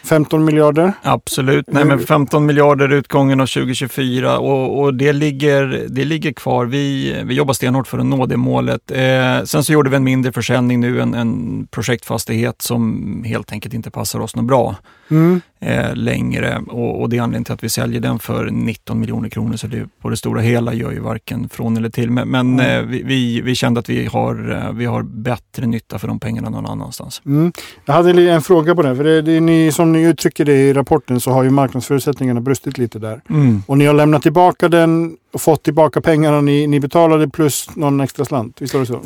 15 0.04 0.44
miljarder? 0.44 0.92
Absolut, 1.02 1.66
nej 1.68 1.84
men 1.84 1.98
15 1.98 2.46
miljarder 2.46 2.92
utgången 2.92 3.40
av 3.40 3.46
2024 3.46 4.38
och, 4.38 4.80
och, 4.80 4.94
det, 4.94 5.12
ligger, 5.12 5.86
det 5.88 6.04
ligger 6.04 6.32
kvar. 6.32 6.66
Vi, 6.66 7.14
vi 7.24 7.34
jobbar 7.34 7.54
stenhårt 7.54 7.86
för 7.86 7.98
att 7.98 8.06
nå 8.06 8.26
det 8.26 8.36
målet. 8.36 8.90
Eh, 8.90 9.44
sen 9.44 9.64
så 9.64 9.72
gjorde 9.72 9.90
vi 9.90 9.96
en 9.96 10.04
mindre 10.04 10.32
försäljning 10.32 10.80
nu, 10.80 11.00
en, 11.00 11.14
en 11.14 11.66
projektfastighet 11.70 12.62
som 12.62 13.24
helt 13.26 13.52
enkelt 13.52 13.74
inte 13.74 13.90
passar 13.90 14.20
oss 14.20 14.36
något 14.36 14.44
bra 14.44 14.76
mm. 15.10 15.40
eh, 15.60 15.94
längre 15.94 16.62
och, 16.68 17.00
och, 17.00 17.08
det 17.08 17.16
är 17.16 17.22
anledningen 17.22 17.44
till 17.44 17.54
att 17.54 17.64
vi 17.64 17.68
säljer 17.68 18.00
den 18.00 18.18
för 18.18 18.50
19 18.50 19.00
miljoner 19.00 19.28
kronor 19.28 19.56
så 19.56 19.66
det 19.66 19.88
på 20.02 20.08
det 20.08 20.16
stora 20.16 20.40
hela 20.40 20.74
gör 20.74 20.92
ju 20.92 21.00
varken 21.00 21.48
från 21.48 21.76
eller 21.76 21.90
till. 21.90 22.10
Men, 22.10 22.28
men 22.28 22.60
mm. 22.60 22.84
eh, 22.84 22.86
vi, 22.90 23.02
vi, 23.02 23.40
vi, 23.40 23.54
kände 23.54 23.80
att 23.80 23.88
vi 23.88 24.06
har, 24.06 24.50
eh, 24.52 24.72
vi 24.72 24.84
har 24.84 25.02
bättre 25.02 25.66
nytta 25.66 25.98
för 25.98 26.08
de 26.08 26.20
pengarna 26.20 26.50
någon 26.50 26.66
annanstans. 26.66 27.22
Mm. 27.26 27.52
Jag 27.84 27.94
hade 27.94 28.30
en 28.30 28.42
fråga 28.42 28.74
på 28.74 28.82
det, 28.82 28.96
för 28.96 29.04
det, 29.04 29.22
det 29.22 29.32
är 29.32 29.40
ni, 29.40 29.72
som 29.72 29.89
ni 29.92 30.02
uttrycker 30.02 30.44
det 30.44 30.52
i 30.52 30.72
rapporten 30.72 31.20
så 31.20 31.30
har 31.30 31.42
ju 31.42 31.50
marknadsförutsättningarna 31.50 32.40
brustit 32.40 32.78
lite 32.78 32.98
där. 32.98 33.20
Mm. 33.30 33.62
Och 33.66 33.78
ni 33.78 33.86
har 33.86 33.94
lämnat 33.94 34.22
tillbaka 34.22 34.68
den 34.68 35.16
och 35.32 35.40
fått 35.40 35.62
tillbaka 35.62 36.00
pengarna 36.00 36.40
ni, 36.40 36.66
ni 36.66 36.80
betalade 36.80 37.28
plus 37.28 37.68
någon 37.76 38.00
extra 38.00 38.24
slant. 38.24 38.56
Visst 38.60 38.74
var 38.74 38.80
det 38.80 38.86
så? 38.86 39.02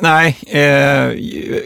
Nej, 0.00 0.36
eh, 0.46 1.18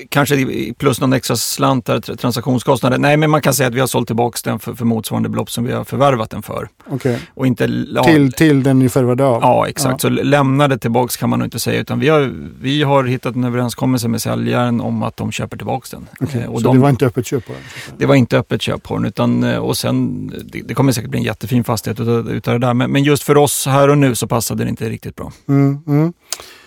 kanske 0.08 0.46
plus 0.78 1.00
någon 1.00 1.12
extra 1.12 1.36
slant 1.36 1.86
där, 1.86 2.00
transaktionskostnader. 2.00 2.98
Nej, 2.98 3.16
men 3.16 3.30
man 3.30 3.42
kan 3.42 3.54
säga 3.54 3.68
att 3.68 3.74
vi 3.74 3.80
har 3.80 3.86
sålt 3.86 4.06
tillbaka 4.06 4.38
den 4.44 4.58
för, 4.58 4.74
för 4.74 4.84
motsvarande 4.84 5.28
belopp 5.28 5.50
som 5.50 5.64
vi 5.64 5.72
har 5.72 5.84
förvärvat 5.84 6.30
den 6.30 6.42
för. 6.42 6.68
Okay. 6.90 7.16
Och 7.34 7.46
inte, 7.46 7.84
ja, 7.94 8.04
till, 8.04 8.32
till 8.32 8.62
den 8.62 8.78
ni 8.78 8.88
förvärvade 8.88 9.24
av? 9.24 9.42
Ja, 9.42 9.68
exakt. 9.68 9.92
Ja. 9.92 9.98
Så 9.98 10.08
lämnade 10.08 10.78
tillbaka 10.78 11.12
kan 11.18 11.30
man 11.30 11.38
nog 11.38 11.46
inte 11.46 11.60
säga. 11.60 11.80
Utan 11.80 12.00
vi 12.00 12.08
har, 12.08 12.32
vi 12.60 12.82
har 12.82 13.04
hittat 13.04 13.34
en 13.34 13.44
överenskommelse 13.44 14.08
med 14.08 14.22
säljaren 14.22 14.80
om 14.80 15.02
att 15.02 15.16
de 15.16 15.32
köper 15.32 15.56
tillbaka 15.56 15.86
den. 15.90 16.06
Okay. 16.20 16.42
Eh, 16.42 16.48
och 16.48 16.60
så 16.60 16.66
de, 16.66 16.76
det 16.76 16.82
var 16.82 16.90
inte 16.90 17.06
öppet 17.06 17.26
köp 17.26 17.46
på 17.46 17.52
den? 17.52 17.62
Det 17.98 18.06
var 18.06 18.14
inte 18.14 18.38
öppet 18.38 18.62
köp 18.62 18.82
på 18.82 18.96
den. 18.96 19.04
Utan, 19.04 19.44
eh, 19.44 19.58
och 19.58 19.76
sen, 19.76 20.26
det, 20.44 20.60
det 20.60 20.74
kommer 20.74 20.92
säkert 20.92 21.10
bli 21.10 21.18
en 21.18 21.24
jättefin 21.24 21.64
fastighet 21.64 22.00
utav, 22.00 22.30
utav 22.30 22.60
det 22.60 22.66
där. 22.66 22.74
Men, 22.74 22.90
men 22.90 23.04
just 23.04 23.22
för 23.22 23.36
oss 23.36 23.66
här 23.66 23.88
och 23.88 23.98
nu 23.99 24.14
så 24.14 24.26
passade 24.26 24.64
det 24.64 24.71
inte 24.71 24.88
riktigt 24.90 25.17
bra. 25.17 25.33
Mm, 25.49 25.78
mm. 25.87 26.12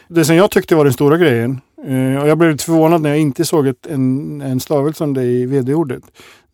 det 0.08 0.26
som 0.26 0.36
jag 0.36 0.52
tyckte 0.52 0.76
var 0.76 0.84
den 0.84 0.94
stora 0.94 1.18
grejen, 1.18 1.62
eh, 1.88 2.22
och 2.22 2.28
jag 2.28 2.38
blev 2.38 2.52
lite 2.52 2.64
förvånad 2.64 3.02
när 3.02 3.10
jag 3.10 3.20
inte 3.20 3.46
såg 3.46 3.68
ett, 3.68 3.86
en, 3.86 4.42
en 4.42 4.60
stavelse 4.60 5.04
om 5.04 5.14
det 5.14 5.24
i 5.24 5.46
vd-ordet. 5.46 6.04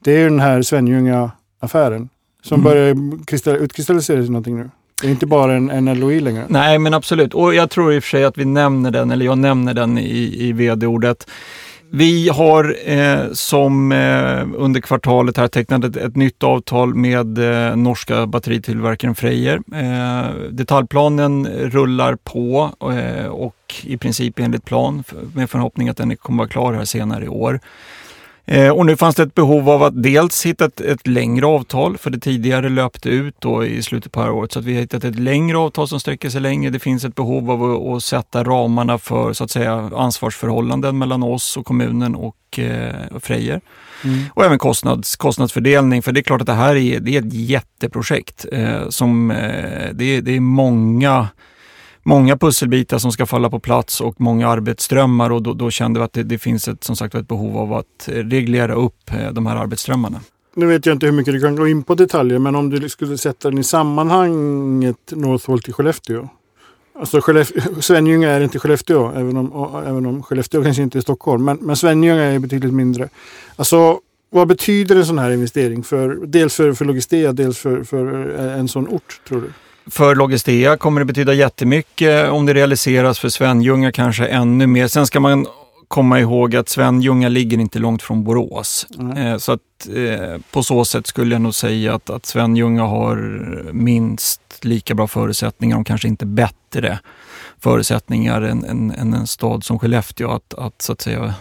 Det 0.03 0.11
är 0.11 0.23
den 0.23 0.39
här 0.39 0.61
Svenljunga-affären 0.61 2.09
som 2.43 2.61
Mm. 2.61 2.63
börjar 2.63 3.57
utkristallisera 3.63 4.21
sig 4.21 4.29
någonting 4.29 4.57
nu. 4.57 4.69
Det 5.01 5.07
är 5.07 5.11
inte 5.11 5.25
bara 5.25 5.53
en, 5.55 5.69
en 5.69 5.99
LOI 5.99 6.19
längre. 6.19 6.45
Nej, 6.49 6.79
men 6.79 6.93
absolut. 6.93 7.33
Och 7.33 7.55
jag 7.55 7.69
tror 7.69 7.93
i 7.93 7.99
och 7.99 8.03
för 8.03 8.09
sig 8.09 8.23
att 8.23 8.37
vi 8.37 8.45
nämner 8.45 8.91
den, 8.91 9.11
eller 9.11 9.25
jag 9.25 9.37
nämner 9.37 9.73
den 9.73 9.97
i, 9.97 10.47
i 10.47 10.51
vd-ordet. 10.51 11.27
Vi 11.91 12.29
har 12.29 12.75
eh, 12.85 13.31
som 13.31 13.91
eh, 13.91 14.47
under 14.55 14.81
kvartalet 14.81 15.37
här 15.37 15.47
tecknat 15.47 15.83
ett, 15.83 15.95
ett 15.97 16.15
nytt 16.15 16.43
avtal 16.43 16.95
med 16.95 17.37
eh, 17.37 17.75
norska 17.75 18.27
batteritillverkaren 18.27 19.15
Freyer. 19.15 19.61
Eh, 19.73 20.31
detaljplanen 20.49 21.47
rullar 21.47 22.15
på 22.15 22.71
eh, 22.81 23.25
och 23.25 23.75
i 23.83 23.97
princip 23.97 24.39
enligt 24.39 24.65
plan 24.65 25.03
med 25.35 25.49
förhoppning 25.49 25.89
att 25.89 25.97
den 25.97 26.17
kommer 26.17 26.37
vara 26.37 26.49
klar 26.49 26.73
här 26.73 26.85
senare 26.85 27.25
i 27.25 27.27
år. 27.27 27.59
Eh, 28.49 28.69
och 28.69 28.85
nu 28.85 28.97
fanns 28.97 29.15
det 29.15 29.23
ett 29.23 29.35
behov 29.35 29.69
av 29.69 29.83
att 29.83 30.03
dels 30.03 30.45
hitta 30.45 30.65
ett, 30.65 30.81
ett 30.81 31.07
längre 31.07 31.45
avtal, 31.45 31.97
för 31.97 32.09
det 32.09 32.19
tidigare 32.19 32.69
löpte 32.69 33.09
ut 33.09 33.35
då 33.39 33.65
i 33.65 33.83
slutet 33.83 34.11
på 34.11 34.19
det 34.19 34.25
här 34.25 34.33
året. 34.33 34.51
Så 34.51 34.59
att 34.59 34.65
vi 34.65 34.73
har 34.73 34.81
hittat 34.81 35.03
ett 35.03 35.19
längre 35.19 35.57
avtal 35.57 35.87
som 35.87 35.99
sträcker 35.99 36.29
sig 36.29 36.41
längre. 36.41 36.69
Det 36.69 36.79
finns 36.79 37.05
ett 37.05 37.15
behov 37.15 37.51
av 37.51 37.63
att, 37.63 37.95
att 37.95 38.03
sätta 38.03 38.43
ramarna 38.43 38.97
för 38.97 39.33
så 39.33 39.43
att 39.43 39.51
säga 39.51 39.89
ansvarsförhållanden 39.95 40.97
mellan 40.97 41.23
oss 41.23 41.57
och 41.57 41.65
kommunen 41.65 42.15
och 42.15 42.59
eh, 42.59 43.19
Frejer. 43.19 43.61
Mm. 44.03 44.23
Och 44.33 44.45
även 44.45 44.57
kostnads, 44.59 45.15
kostnadsfördelning, 45.15 46.01
för 46.01 46.11
det 46.11 46.19
är 46.19 46.23
klart 46.23 46.41
att 46.41 46.47
det 46.47 46.53
här 46.53 46.75
är, 46.75 46.99
det 46.99 47.15
är 47.15 47.19
ett 47.19 47.33
jätteprojekt. 47.33 48.45
Eh, 48.51 48.89
som, 48.89 49.31
eh, 49.31 49.89
det, 49.93 50.05
är, 50.05 50.21
det 50.21 50.35
är 50.35 50.39
många 50.39 51.27
många 52.07 52.37
pusselbitar 52.37 52.97
som 52.97 53.11
ska 53.11 53.25
falla 53.25 53.49
på 53.49 53.59
plats 53.59 54.01
och 54.01 54.21
många 54.21 54.47
arbetsströmmar 54.47 55.29
och 55.29 55.41
då, 55.41 55.53
då 55.53 55.71
kände 55.71 55.99
vi 55.99 56.03
att 56.03 56.13
det, 56.13 56.23
det 56.23 56.37
finns 56.37 56.67
ett, 56.67 56.83
som 56.83 56.95
sagt 56.95 57.15
ett 57.15 57.27
behov 57.27 57.57
av 57.57 57.73
att 57.73 58.07
reglera 58.07 58.73
upp 58.73 59.11
eh, 59.11 59.31
de 59.31 59.45
här 59.45 59.55
arbetsströmmarna. 59.55 60.21
Nu 60.55 60.65
vet 60.65 60.85
jag 60.85 60.95
inte 60.95 61.05
hur 61.05 61.13
mycket 61.13 61.33
du 61.33 61.41
kan 61.41 61.55
gå 61.55 61.67
in 61.67 61.83
på 61.83 61.95
detaljer, 61.95 62.39
men 62.39 62.55
om 62.55 62.69
du 62.69 62.89
skulle 62.89 63.17
sätta 63.17 63.49
den 63.49 63.59
i 63.59 63.63
sammanhanget 63.63 64.97
Northvolt 65.11 65.69
i 65.69 65.71
Skellefteå. 65.71 66.29
Alltså 66.99 67.19
Skellef- 67.19 67.81
Svenljunga 67.81 68.29
är 68.29 68.41
inte 68.41 68.59
Skellefteå, 68.59 69.11
även 69.15 69.37
om, 69.37 69.75
även 69.85 70.05
om 70.05 70.23
Skellefteå 70.23 70.63
kanske 70.63 70.83
inte 70.83 70.99
är 70.99 71.01
Stockholm. 71.01 71.45
Men, 71.45 71.57
men 71.57 71.75
Svenljunga 71.75 72.23
är 72.23 72.39
betydligt 72.39 72.73
mindre. 72.73 73.09
Alltså, 73.55 73.99
vad 74.29 74.47
betyder 74.47 74.95
en 74.95 75.05
sån 75.05 75.19
här 75.19 75.31
investering? 75.31 75.83
För, 75.83 76.19
dels 76.25 76.55
för, 76.55 76.73
för 76.73 76.85
Logistea, 76.85 77.33
dels 77.33 77.57
för, 77.57 77.83
för 77.83 78.35
eh, 78.39 78.59
en 78.59 78.67
sån 78.67 78.87
ort, 78.87 79.21
tror 79.27 79.41
du? 79.41 79.51
För 79.89 80.15
Logistea 80.15 80.77
kommer 80.77 81.01
det 81.01 81.05
betyda 81.05 81.33
jättemycket 81.33 82.29
om 82.29 82.45
det 82.45 82.53
realiseras, 82.53 83.19
för 83.19 83.29
Svenljunga 83.29 83.91
kanske 83.91 84.27
ännu 84.27 84.67
mer. 84.67 84.87
Sen 84.87 85.07
ska 85.07 85.19
man 85.19 85.47
komma 85.87 86.19
ihåg 86.19 86.55
att 86.55 86.69
Svenljunga 86.69 87.29
ligger 87.29 87.57
inte 87.57 87.79
långt 87.79 88.01
från 88.01 88.23
Borås. 88.23 88.87
Mm. 88.99 89.39
Så 89.39 89.51
att 89.51 89.87
eh, 89.95 90.41
på 90.51 90.63
så 90.63 90.85
sätt 90.85 91.07
skulle 91.07 91.35
jag 91.35 91.41
nog 91.41 91.55
säga 91.55 91.95
att, 91.95 92.09
att 92.09 92.25
Svenljunga 92.25 92.83
har 92.83 93.15
minst 93.73 94.41
lika 94.61 94.95
bra 94.95 95.07
förutsättningar, 95.07 95.77
om 95.77 95.83
kanske 95.83 96.07
inte 96.07 96.25
bättre 96.25 96.99
förutsättningar 97.59 98.41
än, 98.41 98.65
än, 98.65 98.91
än 98.91 99.13
en 99.13 99.27
stad 99.27 99.63
som 99.63 99.79
Skellefteå 99.79 100.31
att, 100.31 100.53
att 100.53 100.81
så 100.81 100.93
att 100.93 101.01
säga 101.01 101.33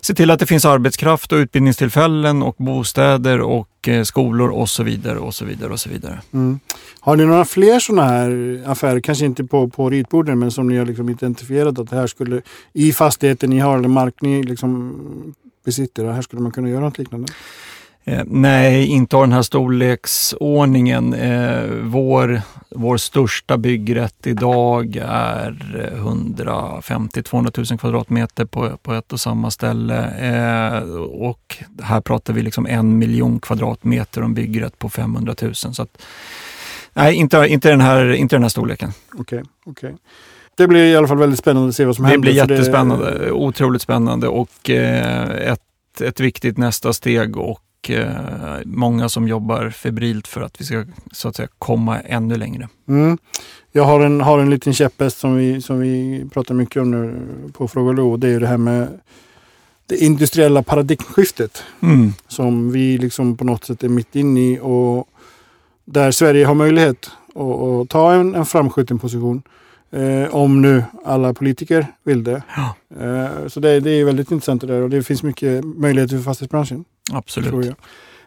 se 0.00 0.14
till 0.14 0.30
att 0.30 0.40
det 0.40 0.46
finns 0.46 0.64
arbetskraft 0.64 1.32
och 1.32 1.36
utbildningstillfällen 1.36 2.42
och 2.42 2.54
bostäder 2.58 3.40
och 3.40 3.88
eh, 3.88 4.02
skolor 4.02 4.48
och 4.48 4.68
så 4.68 4.82
vidare 4.82 5.18
och 5.18 5.34
så 5.34 5.44
vidare 5.44 5.72
och 5.72 5.80
så 5.80 5.90
vidare. 5.90 6.20
Mm. 6.32 6.60
Har 7.00 7.16
ni 7.16 7.24
några 7.24 7.44
fler 7.44 7.80
sådana 7.80 8.08
här 8.08 8.60
affärer, 8.66 9.00
kanske 9.00 9.24
inte 9.24 9.44
på, 9.44 9.68
på 9.68 9.90
ritborden, 9.90 10.38
men 10.38 10.50
som 10.50 10.68
ni 10.68 10.76
har 10.76 10.86
liksom 10.86 11.08
identifierat 11.08 11.78
att 11.78 11.90
det 11.90 11.96
här 11.96 12.06
skulle, 12.06 12.42
i 12.72 12.92
fastigheten 12.92 13.50
ni 13.50 13.58
har 13.58 13.78
eller 13.78 13.88
mark 13.88 14.14
ni 14.20 14.42
liksom 14.42 15.34
besitter, 15.64 16.04
här 16.04 16.22
skulle 16.22 16.42
man 16.42 16.52
kunna 16.52 16.68
göra 16.68 16.80
något 16.80 16.98
liknande? 16.98 17.32
Eh, 18.08 18.22
nej, 18.26 18.86
inte 18.86 19.16
av 19.16 19.22
den 19.22 19.32
här 19.32 19.42
storleksordningen. 19.42 21.14
Eh, 21.14 21.64
vår, 21.82 22.40
vår 22.78 22.96
största 22.96 23.58
byggrätt 23.58 24.26
idag 24.26 24.96
är 25.08 25.90
eh, 25.94 26.04
150-200 26.04 27.70
000 27.72 27.78
kvadratmeter 27.78 28.44
på, 28.44 28.76
på 28.76 28.94
ett 28.94 29.12
och 29.12 29.20
samma 29.20 29.50
ställe. 29.50 30.06
Eh, 30.10 30.82
och 31.00 31.56
här 31.82 32.00
pratar 32.00 32.32
vi 32.32 32.42
liksom 32.42 32.66
en 32.66 32.98
miljon 32.98 33.40
kvadratmeter 33.40 34.22
om 34.22 34.34
byggrätt 34.34 34.78
på 34.78 34.88
500 34.88 35.34
000. 35.42 35.54
Så 35.54 35.82
att, 35.82 36.02
nej, 36.94 37.14
inte, 37.14 37.46
inte, 37.48 37.70
den 37.70 37.80
här, 37.80 38.12
inte 38.12 38.36
den 38.36 38.42
här 38.42 38.48
storleken. 38.48 38.92
Okej, 39.18 39.42
okej. 39.66 39.94
Det 40.56 40.68
blir 40.68 40.84
i 40.84 40.96
alla 40.96 41.08
fall 41.08 41.18
väldigt 41.18 41.38
spännande 41.38 41.68
att 41.68 41.76
se 41.76 41.84
vad 41.84 41.96
som 41.96 42.04
Det 42.04 42.10
händer. 42.10 42.30
blir 42.32 42.44
för 42.44 42.52
jättespännande, 42.54 43.30
otroligt 43.30 43.82
spännande 43.82 44.28
och 44.28 44.70
eh, 44.70 45.52
ett, 45.52 46.00
ett 46.00 46.20
viktigt 46.20 46.58
nästa 46.58 46.92
steg 46.92 47.36
och 47.36 47.60
eh, 47.90 48.58
många 48.64 49.08
som 49.08 49.28
jobbar 49.28 49.70
febrilt 49.70 50.28
för 50.28 50.40
att 50.40 50.60
vi 50.60 50.64
ska 50.64 50.84
så 51.12 51.28
att 51.28 51.36
säga 51.36 51.48
komma 51.58 52.00
ännu 52.00 52.36
längre. 52.36 52.68
Mm. 52.88 53.18
Jag 53.72 53.84
har 53.84 54.00
en, 54.00 54.20
har 54.20 54.38
en 54.38 54.50
liten 54.50 54.74
käpphäst 54.74 55.18
som 55.18 55.36
vi, 55.36 55.62
som 55.62 55.80
vi 55.80 56.24
pratar 56.32 56.54
mycket 56.54 56.82
om 56.82 56.90
nu 56.90 57.20
på 57.52 57.68
Fråga 57.68 57.92
Lo. 57.92 58.16
Det 58.16 58.26
är 58.26 58.30
ju 58.30 58.38
det 58.38 58.46
här 58.46 58.56
med 58.56 58.88
det 59.86 59.96
industriella 59.96 60.62
paradigmskiftet 60.62 61.62
Mm. 61.80 62.12
som 62.28 62.72
vi 62.72 62.98
liksom 62.98 63.36
på 63.36 63.44
något 63.44 63.64
sätt 63.64 63.84
är 63.84 63.88
mitt 63.88 64.16
inne 64.16 64.40
i 64.40 64.58
och 64.62 65.08
där 65.84 66.10
Sverige 66.10 66.46
har 66.46 66.54
möjlighet 66.54 67.10
att, 67.34 67.42
att 67.42 67.88
ta 67.88 68.12
en, 68.12 68.34
en 68.34 68.46
framskjuten 68.46 68.98
position. 68.98 69.42
Eh, 69.92 70.34
om 70.34 70.62
nu 70.62 70.84
alla 71.04 71.34
politiker 71.34 71.86
vill 72.04 72.24
det. 72.24 72.42
Ja. 72.56 72.74
Eh, 73.00 73.48
så 73.48 73.60
det, 73.60 73.80
det 73.80 73.90
är 73.90 74.04
väldigt 74.04 74.30
intressant 74.30 74.60
det 74.60 74.66
där 74.66 74.82
och 74.82 74.90
det 74.90 75.02
finns 75.02 75.22
mycket 75.22 75.64
möjligheter 75.64 76.16
för 76.16 76.22
fastighetsbranschen. 76.24 76.84
Absolut. 77.12 77.76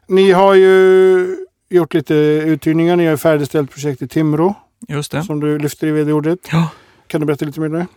Ni 0.07 0.31
har 0.31 0.53
ju 0.53 1.37
gjort 1.69 1.93
lite 1.93 2.15
uthyrningar. 2.45 2.95
Ni 2.95 3.05
har 3.05 3.17
färdigställt 3.17 3.71
projekt 3.71 4.01
i 4.01 4.07
Timrå 4.07 4.55
Just 4.87 5.11
det. 5.11 5.23
som 5.23 5.39
du 5.39 5.59
lyfter 5.59 5.87
i 5.87 5.91
vd-ordet. 5.91 6.39
Ja. 6.51 6.69
Kan 7.07 7.21
du 7.21 7.27
berätta 7.27 7.45
lite 7.45 7.59
mer 7.59 7.67
om 7.67 7.73
det? 7.73 7.87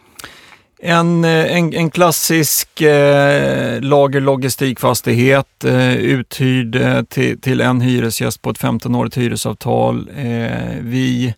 En, 0.78 1.24
eh, 1.24 1.56
en, 1.56 1.74
en 1.74 1.90
klassisk 1.90 2.80
eh, 2.80 3.80
lagerlogistikfastighet 3.80 5.64
eh, 5.64 5.96
uthyrd 5.96 6.76
eh, 6.76 7.02
till, 7.02 7.40
till 7.40 7.60
en 7.60 7.80
hyresgäst 7.80 8.42
på 8.42 8.50
ett 8.50 8.58
15-årigt 8.58 9.16
hyresavtal. 9.18 10.10
Eh, 10.16 10.76
vi 10.80 11.34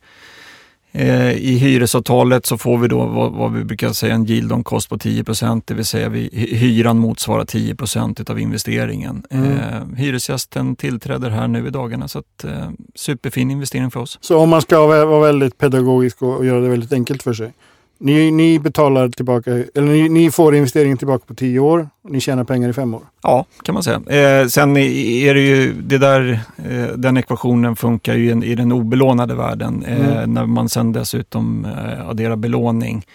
I 1.32 1.58
hyresavtalet 1.58 2.46
så 2.46 2.58
får 2.58 2.78
vi 2.78 2.88
då 2.88 3.06
vad, 3.06 3.32
vad 3.32 3.52
vi 3.52 3.64
brukar 3.64 3.92
säga 3.92 4.14
en 4.14 4.26
yield 4.26 4.52
on 4.52 4.64
cost 4.64 4.88
på 4.88 4.96
10% 4.96 5.62
det 5.64 5.74
vill 5.74 5.84
säga 5.84 6.08
vi, 6.08 6.28
hy- 6.32 6.54
hyran 6.54 6.98
motsvarar 6.98 7.44
10% 7.44 8.30
av 8.30 8.40
investeringen. 8.40 9.22
Mm. 9.30 9.52
Eh, 9.52 9.96
hyresgästen 9.96 10.76
tillträder 10.76 11.30
här 11.30 11.48
nu 11.48 11.66
i 11.66 11.70
dagarna 11.70 12.08
så 12.08 12.18
att, 12.18 12.44
eh, 12.44 12.70
superfin 12.94 13.50
investering 13.50 13.90
för 13.90 14.00
oss. 14.00 14.18
Så 14.20 14.38
om 14.38 14.48
man 14.48 14.62
ska 14.62 14.86
vara 14.86 15.20
väldigt 15.20 15.58
pedagogisk 15.58 16.22
och 16.22 16.46
göra 16.46 16.60
det 16.60 16.68
väldigt 16.68 16.92
enkelt 16.92 17.22
för 17.22 17.32
sig. 17.32 17.52
Ni, 17.98 18.30
ni 18.30 18.58
betalar 18.58 19.08
tillbaka, 19.08 19.50
eller 19.52 19.82
ni, 19.82 20.08
ni 20.08 20.30
får 20.30 20.54
investeringen 20.54 20.98
tillbaka 20.98 21.24
på 21.26 21.34
tio 21.34 21.60
år. 21.60 21.88
Och 22.02 22.10
ni 22.10 22.20
tjänar 22.20 22.44
pengar 22.44 22.68
i 22.68 22.72
fem 22.72 22.94
år. 22.94 23.02
Ja, 23.22 23.44
kan 23.62 23.72
man 23.74 23.82
säga. 23.82 23.96
Eh, 24.40 24.46
sen 24.48 24.76
är 24.76 25.34
det 25.34 25.40
ju, 25.40 25.72
det 25.72 25.98
där, 25.98 26.40
eh, 26.70 26.86
den 26.96 27.16
ekvationen 27.16 27.76
funkar 27.76 28.14
ju 28.14 28.30
i, 28.42 28.46
i 28.50 28.54
den 28.54 28.72
obelånade 28.72 29.34
världen 29.34 29.84
eh, 29.84 30.16
Mm. 30.16 30.34
när 30.34 30.46
man 30.46 30.68
sen 30.68 30.92
dessutom 30.92 31.64
eh, 31.64 32.08
adderar 32.08 32.36
belåning. 32.36 33.06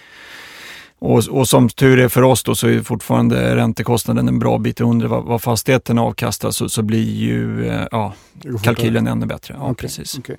Och, 0.99 1.23
och 1.29 1.47
som 1.47 1.69
tur 1.69 1.99
är 1.99 2.07
för 2.07 2.21
oss 2.21 2.43
då 2.43 2.55
så 2.55 2.67
är 2.67 2.81
fortfarande 2.81 3.55
räntekostnaden 3.55 4.27
en 4.27 4.39
bra 4.39 4.57
bit 4.57 4.81
under 4.81 5.07
vad, 5.07 5.23
vad 5.23 5.41
fastigheten 5.41 5.97
avkastar 5.99 6.51
så, 6.51 6.69
så 6.69 6.81
blir 6.81 7.11
ju 7.15 7.67
eh, 7.69 7.81
ja, 7.91 8.13
kalkylen 8.63 9.07
ännu 9.07 9.25
bättre. 9.25 9.55
Ja, 9.57 9.63
Okej, 9.63 9.75
precis. 9.75 10.17
okej. 10.19 10.37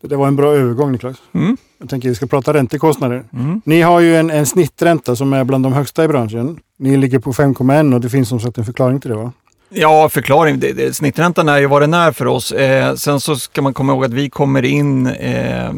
Det 0.00 0.16
var 0.16 0.28
en 0.28 0.36
bra 0.36 0.54
övergång 0.54 0.92
Niklas. 0.92 1.16
Mm, 1.32 1.56
Jag 1.82 1.90
tänker 1.90 2.08
vi 2.08 2.14
ska 2.14 2.26
prata 2.26 2.54
räntekostnader. 2.54 3.24
mm. 3.32 3.62
Ni 3.64 3.82
har 3.82 4.00
ju 4.00 4.16
en, 4.16 4.30
en 4.30 4.46
snittränta 4.46 5.16
som 5.16 5.32
är 5.32 5.44
bland 5.44 5.64
de 5.64 5.72
högsta 5.72 6.04
i 6.04 6.08
branschen. 6.08 6.60
Ni 6.78 6.96
ligger 6.96 7.18
på 7.18 7.32
5,1 7.32 7.94
och 7.94 8.00
det 8.00 8.10
finns 8.10 8.28
som 8.28 8.40
sagt 8.40 8.58
en 8.58 8.64
förklaring 8.64 9.00
till 9.00 9.10
det 9.10 9.16
va? 9.16 9.32
Ja, 9.68 10.08
förklaring. 10.08 10.60
Det, 10.60 10.72
det, 10.72 10.96
snitträntan 10.96 11.48
är 11.48 11.58
ju 11.58 11.66
vad 11.66 11.82
den 11.82 11.94
är 11.94 12.12
för 12.12 12.26
oss. 12.26 12.52
Eh, 12.52 12.94
sen 12.94 13.20
så 13.20 13.36
ska 13.36 13.62
man 13.62 13.74
komma 13.74 13.92
ihåg 13.92 14.04
att 14.04 14.12
vi 14.12 14.30
kommer 14.30 14.62
in 14.62 15.06
eh, 15.06 15.72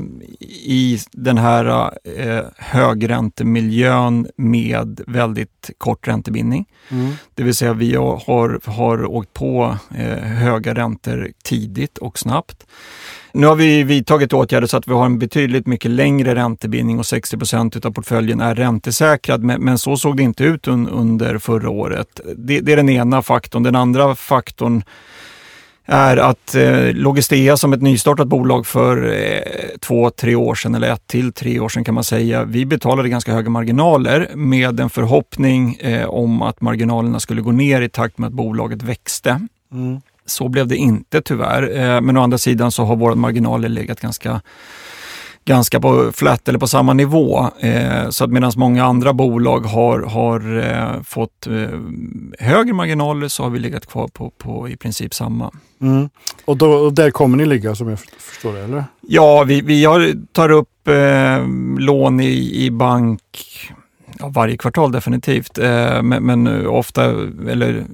i 0.50 0.99
den 1.12 1.38
här 1.38 1.92
eh, 2.16 2.44
högräntemiljön 2.56 4.26
med 4.37 5.00
väldigt 5.06 5.70
kort 5.78 6.08
räntebindning. 6.08 6.66
Mm. 6.88 7.12
Det 7.34 7.42
vill 7.42 7.54
säga 7.54 7.73
vi 7.73 7.94
har, 7.94 8.70
har 8.70 9.04
åkt 9.04 9.32
på 9.32 9.76
eh, 9.96 10.18
höga 10.18 10.75
räntor 10.75 11.30
tidigt 11.44 11.99
och 11.99 12.18
snabbt. 12.18 12.66
Nu 13.36 13.46
har 13.46 13.54
vi 13.54 13.82
vidtagit 13.82 14.32
åtgärder 14.32 14.66
så 14.66 14.76
att 14.76 14.88
vi 14.88 14.92
har 14.92 15.06
en 15.06 15.18
betydligt 15.18 15.66
mycket 15.66 15.90
längre 15.90 16.34
räntebindning 16.34 16.98
och 16.98 17.06
60 17.06 17.36
procent 17.36 17.86
av 17.86 17.90
portföljen 17.90 18.40
är 18.40 18.54
räntesäkrad. 18.54 19.42
Men, 19.42 19.64
men 19.64 19.78
så 19.78 19.96
såg 19.96 20.16
det 20.16 20.22
inte 20.22 20.44
ut 20.44 20.68
un, 20.68 20.88
under 20.88 21.38
förra 21.38 21.70
året. 21.70 22.20
Det, 22.36 22.60
det 22.60 22.72
är 22.72 22.76
den 22.76 22.88
ena 22.88 23.22
faktorn. 23.22 23.62
Den 23.62 23.76
andra 23.76 24.14
faktorn 24.14 24.82
är 25.84 26.16
att 26.16 26.54
eh, 26.54 26.92
Logistea 26.92 27.56
som 27.56 27.72
ett 27.72 27.82
nystartat 27.82 28.28
bolag 28.28 28.66
för 28.66 29.12
eh, 29.12 29.78
två, 29.80 30.10
tre 30.10 30.34
år 30.34 30.54
sedan, 30.54 30.74
eller 30.74 30.92
ett 30.92 31.06
till 31.06 31.32
tre 31.32 31.60
år 31.60 31.68
sedan 31.68 31.84
kan 31.84 31.94
man 31.94 32.04
säga, 32.04 32.44
vi 32.44 32.66
betalade 32.66 33.08
ganska 33.08 33.32
höga 33.32 33.50
marginaler 33.50 34.30
med 34.34 34.80
en 34.80 34.90
förhoppning 34.90 35.74
eh, 35.74 36.08
om 36.08 36.42
att 36.42 36.60
marginalerna 36.60 37.20
skulle 37.20 37.42
gå 37.42 37.52
ner 37.52 37.80
i 37.80 37.88
takt 37.88 38.18
med 38.18 38.26
att 38.26 38.32
bolaget 38.32 38.82
växte. 38.82 39.46
Mm. 39.72 40.00
Så 40.26 40.48
blev 40.48 40.66
det 40.66 40.76
inte 40.76 41.22
tyvärr, 41.22 41.76
eh, 41.76 42.00
men 42.00 42.16
å 42.16 42.22
andra 42.22 42.38
sidan 42.38 42.70
så 42.70 42.84
har 42.84 42.96
våra 42.96 43.14
marginaler 43.14 43.68
legat 43.68 44.00
ganska 44.00 44.40
ganska 45.44 45.80
på 45.80 46.12
flat 46.12 46.48
eller 46.48 46.58
på 46.58 46.66
samma 46.66 46.92
nivå. 46.92 47.50
Eh, 47.60 48.10
så 48.10 48.24
att 48.24 48.30
medan 48.30 48.52
många 48.56 48.84
andra 48.84 49.12
bolag 49.12 49.60
har, 49.60 50.00
har 50.00 50.58
eh, 50.58 51.02
fått 51.02 51.46
eh, 51.46 51.78
högre 52.46 52.72
marginaler 52.72 53.28
så 53.28 53.42
har 53.42 53.50
vi 53.50 53.58
legat 53.58 53.86
kvar 53.86 54.08
på, 54.08 54.30
på 54.30 54.68
i 54.68 54.76
princip 54.76 55.14
samma. 55.14 55.50
Mm. 55.80 56.08
Och, 56.44 56.56
då, 56.56 56.72
och 56.72 56.92
där 56.92 57.10
kommer 57.10 57.36
ni 57.36 57.46
ligga 57.46 57.74
som 57.74 57.88
jag 57.88 57.98
förstår 58.00 58.52
det, 58.52 58.64
eller? 58.64 58.84
Ja, 59.00 59.44
vi, 59.44 59.60
vi 59.60 59.84
har, 59.84 60.26
tar 60.32 60.50
upp 60.50 60.88
eh, 60.88 61.46
lån 61.78 62.20
i, 62.20 62.64
i 62.64 62.70
bank 62.70 63.20
varje 64.28 64.56
kvartal 64.56 64.92
definitivt, 64.92 65.58
eh, 65.58 66.02
men, 66.02 66.26
men, 66.26 66.66
ofta, 66.66 67.04
eller 67.48 67.84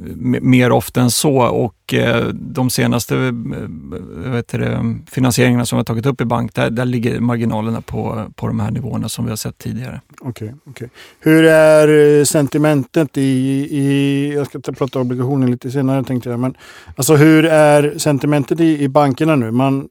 mer 0.40 0.72
ofta 0.72 1.00
än 1.00 1.10
så. 1.10 1.36
Och 1.36 1.94
eh, 1.94 2.26
de 2.28 2.70
senaste 2.70 3.16
eh, 3.16 4.32
vet 4.32 4.48
det, 4.48 4.96
finansieringarna 5.10 5.66
som 5.66 5.76
vi 5.76 5.80
har 5.80 5.84
tagit 5.84 6.06
upp 6.06 6.20
i 6.20 6.24
bank, 6.24 6.54
där, 6.54 6.70
där 6.70 6.84
ligger 6.84 7.20
marginalerna 7.20 7.80
på, 7.80 8.26
på 8.34 8.46
de 8.46 8.60
här 8.60 8.70
nivåerna 8.70 9.08
som 9.08 9.24
vi 9.24 9.30
har 9.30 9.36
sett 9.36 9.58
tidigare. 9.58 10.00
Okej, 10.20 10.46
okay, 10.46 10.54
okay, 10.70 10.88
Hur 11.20 11.44
är 11.44 12.24
sentimentet 12.24 13.18
i, 13.18 13.22
i, 13.70 14.32
jag 14.34 14.46
ska 14.46 14.58
prata 14.72 15.00
obligationer 15.00 15.48
lite 15.48 15.70
senare 15.70 16.04
tänkte 16.04 16.30
jag, 16.30 16.40
men 16.40 16.54
alltså 16.96 17.16
hur 17.16 17.44
är 17.44 17.98
sentimentet 17.98 18.60
i, 18.60 18.82
i 18.82 18.88
bankerna 18.88 19.36
nu? 19.36 19.50
Man 19.50 19.80
Eh, 19.80 19.88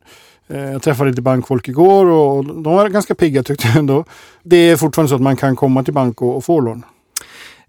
Eh, 0.50 0.72
jag 0.72 0.82
träffade 0.82 1.10
lite 1.10 1.22
bankfolk 1.22 1.68
igår 1.68 2.06
och 2.06 2.46
de 2.46 2.64
var 2.64 2.90
ganska 2.90 3.16
pigga 3.16 3.44
tyckte 3.44 3.68
jag 3.68 3.78
ändå. 3.78 4.06
Det 4.44 4.58
är 4.58 4.78
fortfarande 4.78 5.10
så 5.10 5.16
att 5.16 5.22
man 5.22 5.38
kan 5.38 5.56
komma 5.56 5.84
till 5.84 5.94
bank 5.94 6.22
och, 6.22 6.46
få 6.46 6.60
lån. 6.60 6.86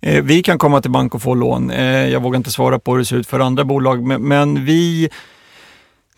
Eh, 0.01 0.23
vi 0.23 0.43
kan 0.43 0.59
komma 0.59 0.81
till 0.81 0.91
bank 0.91 1.15
och 1.15 1.23
få 1.23 1.35
lån. 1.35 1.71
Eh, 1.71 2.09
jag 2.09 2.23
vågar 2.23 2.37
inte 2.37 2.51
svara 2.51 2.79
på 2.79 2.93
hur 2.93 2.99
det 2.99 3.05
ser 3.05 3.17
ut 3.17 3.27
för 3.27 3.41
andra 3.41 3.65
bolag, 3.65 4.21
men 4.21 4.65
vi 4.65 5.09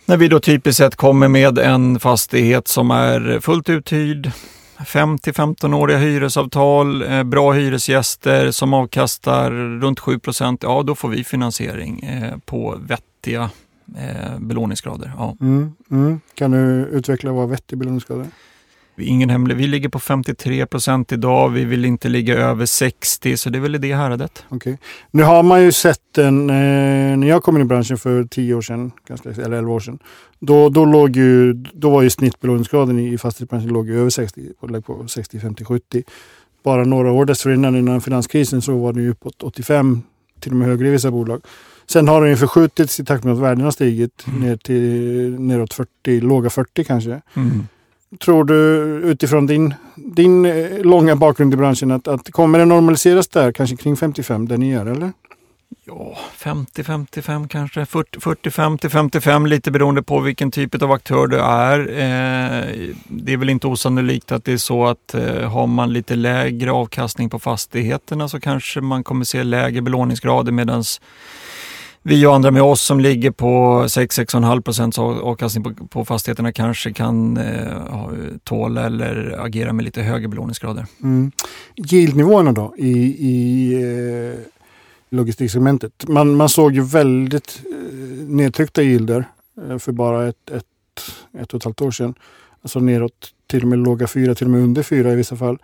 när 0.07 0.17
vi 0.17 0.29
då 0.29 0.41
typiskt 0.41 0.79
sett 0.79 0.97
kommer 0.97 1.29
med 1.29 1.59
en 1.59 2.01
fastighet 2.01 2.69
som 2.69 2.91
är 2.91 3.41
fullt 3.41 3.69
uthyrd, 3.69 4.31
5 4.87 5.17
15-åriga 5.17 5.99
hyresavtal, 5.99 7.05
bra 7.25 7.53
hyresgäster 7.53 8.51
som 8.51 8.75
avkastar 8.75 9.51
runt 9.81 10.01
7 10.01 10.21
ja 10.61 10.83
då 10.83 10.95
får 10.95 11.09
vi 11.09 11.25
finansiering 11.25 12.05
på 12.45 12.79
vettiga 12.89 13.51
eh, 13.97 14.39
belåningsgrader. 14.39 15.13
Ja. 15.17 15.37
Mm, 15.41 15.73
mm. 15.91 16.21
Kan 16.35 16.51
du 16.51 16.59
utveckla 16.93 17.33
vad 17.33 17.49
vettig 17.49 17.79
belåningsgrad 17.79 18.21
är? 18.21 18.27
Ingen 18.97 19.31
hemlig. 19.31 19.57
Vi 19.57 19.67
ligger 19.67 19.89
på 19.89 19.99
53 19.99 20.67
procent 20.67 21.13
idag. 21.13 21.49
Vi 21.49 21.65
vill 21.65 21.85
inte 21.85 22.09
ligga 22.09 22.35
över 22.35 22.67
60 22.67 23.37
så 23.37 23.51
det 23.51 23.59
är 23.59 23.61
väl 23.61 23.75
i 23.75 23.79
det 23.79 23.95
häradet. 23.95 24.45
Okay. 24.49 24.77
Nu 25.11 25.23
har 25.23 25.43
man 25.43 25.63
ju 25.63 25.73
sett 25.73 26.19
en, 26.19 26.51
eh, 26.51 27.17
när 27.17 27.27
jag 27.27 27.43
kom 27.43 27.57
in 27.57 27.63
i 27.63 27.65
branschen 27.65 27.99
för 27.99 28.25
10 28.25 28.55
år 28.55 28.63
sedan, 28.63 28.93
ganska, 29.09 29.31
eller 29.31 29.57
11 29.57 29.73
år 29.73 29.81
sedan. 29.81 29.99
Då, 30.39 30.69
då, 30.69 30.85
låg 30.85 31.17
ju, 31.17 31.53
då 31.53 31.91
var 31.91 32.03
ju 32.03 32.11
snittbelåningsgraden 32.11 32.99
i, 32.99 33.19
fastighetsbranschen 33.19 33.69
låg 33.69 33.91
över 33.91 34.11
60, 34.11 34.53
på 34.87 35.09
60, 35.09 35.41
50, 35.41 35.65
70. 35.65 36.03
Bara 36.63 36.85
några 36.85 37.13
år 37.13 37.25
dessförinnan 37.25 37.77
innan 37.77 38.01
finanskrisen 38.01 38.63
så 38.63 38.79
var 38.79 38.93
det 38.93 39.03
ju 39.03 39.11
uppåt 39.11 39.43
85, 39.43 40.03
till 40.41 40.53
och 40.53 40.57
med 40.57 40.69
högre 40.69 40.89
i 40.89 40.91
vissa 40.91 41.11
bolag. 41.11 41.43
Sen 41.87 42.09
har 42.09 42.21
den 42.21 42.31
ju 42.31 42.37
förskjutits 42.37 43.01
i 43.01 43.05
takt 43.05 43.25
med 43.25 43.35
att 43.35 43.41
värdena 43.41 43.73
stigit 43.73 44.25
mm. 44.27 44.41
ner 44.41 44.57
till 44.57 45.37
neråt 45.41 45.75
40, 45.75 46.21
låga 46.21 46.51
40 46.51 46.85
kanske. 46.85 47.21
Mm. 47.35 47.67
Tror 48.25 48.45
du 48.45 48.55
utifrån 49.05 49.47
din, 49.47 49.75
din 49.95 50.47
eh, 50.47 50.79
långa 50.83 51.17
bakgrund 51.17 51.55
i 51.55 51.57
branschen 51.57 51.91
att, 51.91 52.09
att 52.09 52.33
kommer 52.33 52.59
det 52.59 52.65
normaliseras 52.65 53.29
där, 53.29 53.53
kanske 53.53 53.77
kring 53.77 53.97
55 53.97 54.49
där 54.49 54.59
ni 54.59 54.73
är 54.73 54.87
eller? 54.87 55.13
Ja, 55.85 56.19
50-55 56.39 57.49
kanske, 57.49 57.81
40-50-55 57.81 59.49
lite 59.49 59.71
beroende 59.71 60.03
på 60.03 60.21
vilken 60.21 60.51
typ 60.51 60.83
av 60.83 60.93
aktör 60.93 61.27
du 61.27 61.41
är. 61.41 61.79
Eh, 61.79 62.91
det 63.05 63.33
är 63.33 63.37
väl 63.37 63.51
inte 63.51 63.67
osannolikt 63.67 64.33
att 64.33 64.45
det 64.45 64.53
är 64.53 64.57
så 64.57 64.87
att 64.87 65.15
eh, 65.15 65.51
har 65.51 65.67
man 65.67 65.93
lite 65.93 66.15
lägre 66.15 66.73
avkastning 66.73 67.31
på 67.31 67.39
fastigheterna 67.39 68.29
så 68.29 68.41
kanske 68.41 68.81
man 68.81 69.05
kommer 69.05 69.25
se 69.25 69.43
lägre 69.43 69.83
belåningsgrader 69.83 70.53
medans 70.53 71.01
vi 72.03 72.27
och 72.27 72.35
andra 72.35 72.51
med 72.51 72.63
oss 72.63 72.83
som 72.83 73.01
ligger 73.01 73.31
på 73.31 73.83
6-6,5 73.83 74.61
procents 74.61 74.99
avkastning 74.99 75.65
på, 75.65 75.87
på 75.87 76.05
fastigheterna 76.05 76.53
kanske 76.53 76.93
kan 76.93 77.37
eh, 77.37 77.77
tåla 78.45 78.87
eller 78.87 79.37
agera 79.45 79.73
med 79.73 79.85
lite 79.85 80.03
högre 80.03 80.29
belåningsgrader. 80.29 80.87
Mm. 81.03 81.33
Yieldnivåerna 81.93 82.53
då 82.53 82.75
i, 82.79 82.93
i 83.19 83.75
eh, 83.75 84.39
logistiksegmentet. 85.11 86.09
Man, 86.09 86.37
man 86.37 86.49
såg 86.49 86.75
ju 86.75 86.83
väldigt 86.83 87.63
eh, 87.65 88.27
nedtryckta 88.27 88.83
yielder 88.83 89.25
eh, 89.69 89.79
för 89.79 89.93
bara 89.93 90.29
ett, 90.29 90.51
ett, 90.51 90.65
ett 91.39 91.55
och 91.55 91.61
ett 91.61 91.65
halvt 91.65 91.81
år 91.81 91.91
sedan. 91.91 92.15
Alltså 92.63 92.81
neråt 92.81 93.31
till 93.47 93.63
och 93.63 93.69
med 93.69 93.79
låga 93.79 94.07
fyra, 94.07 94.35
till 94.35 94.47
och 94.47 94.51
med 94.51 94.63
under 94.63 94.83
fyra 94.83 95.13
i 95.13 95.17
vissa 95.17 95.37
fall. 95.37 95.59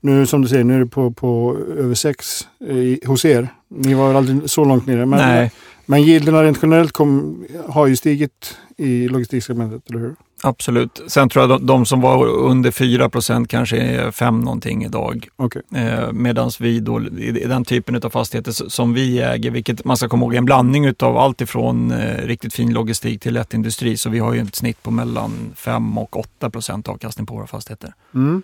Nu 0.00 0.26
som 0.26 0.42
du 0.42 0.48
säger, 0.48 0.64
nu 0.64 0.74
är 0.74 0.78
det 0.78 0.86
på, 0.86 1.10
på 1.10 1.58
över 1.78 1.94
sex 1.94 2.48
eh, 2.68 3.08
hos 3.08 3.24
er. 3.24 3.48
Ni 3.76 3.94
var 3.94 4.14
aldrig 4.14 4.50
så 4.50 4.64
långt 4.64 4.86
nere. 4.86 5.06
Men, 5.06 5.18
Nej. 5.18 5.52
men 5.86 6.02
yielderna 6.02 6.42
rent 6.42 6.58
generellt 6.62 6.92
kom, 6.92 7.44
har 7.68 7.86
ju 7.86 7.96
stigit 7.96 8.56
i 8.76 9.08
logistiksegmentet, 9.08 9.90
eller 9.90 10.00
hur? 10.00 10.14
Absolut. 10.46 11.00
Sen 11.06 11.28
tror 11.28 11.42
jag 11.42 11.60
de, 11.60 11.66
de 11.66 11.86
som 11.86 12.00
var 12.00 12.26
under 12.26 12.70
4% 12.70 13.46
kanske 13.46 13.76
är 13.76 14.10
5 14.10 14.40
någonting 14.40 14.84
idag. 14.84 15.28
Okay. 15.36 15.62
Eh, 15.74 16.12
Medan 16.12 16.50
vi 16.60 16.80
då, 16.80 17.00
i 17.00 17.44
den 17.48 17.64
typen 17.64 18.00
av 18.04 18.10
fastigheter 18.10 18.52
som 18.52 18.94
vi 18.94 19.20
äger, 19.20 19.50
vilket 19.50 19.84
man 19.84 19.96
ska 19.96 20.08
komma 20.08 20.24
ihåg 20.24 20.34
är 20.34 20.38
en 20.38 20.44
blandning 20.44 20.88
av 20.88 21.16
allt 21.16 21.40
ifrån 21.40 21.90
eh, 21.90 22.26
riktigt 22.26 22.54
fin 22.54 22.72
logistik 22.72 23.22
till 23.22 23.34
lätt 23.34 23.54
industri. 23.54 23.96
Så 23.96 24.10
vi 24.10 24.18
har 24.18 24.34
ju 24.34 24.40
ett 24.40 24.54
snitt 24.54 24.82
på 24.82 24.90
mellan 24.90 25.52
5 25.56 25.98
och 25.98 26.16
8 26.16 26.50
procent 26.50 26.88
avkastning 26.88 27.26
på 27.26 27.34
våra 27.34 27.46
fastigheter. 27.46 27.94
Mm. 28.14 28.42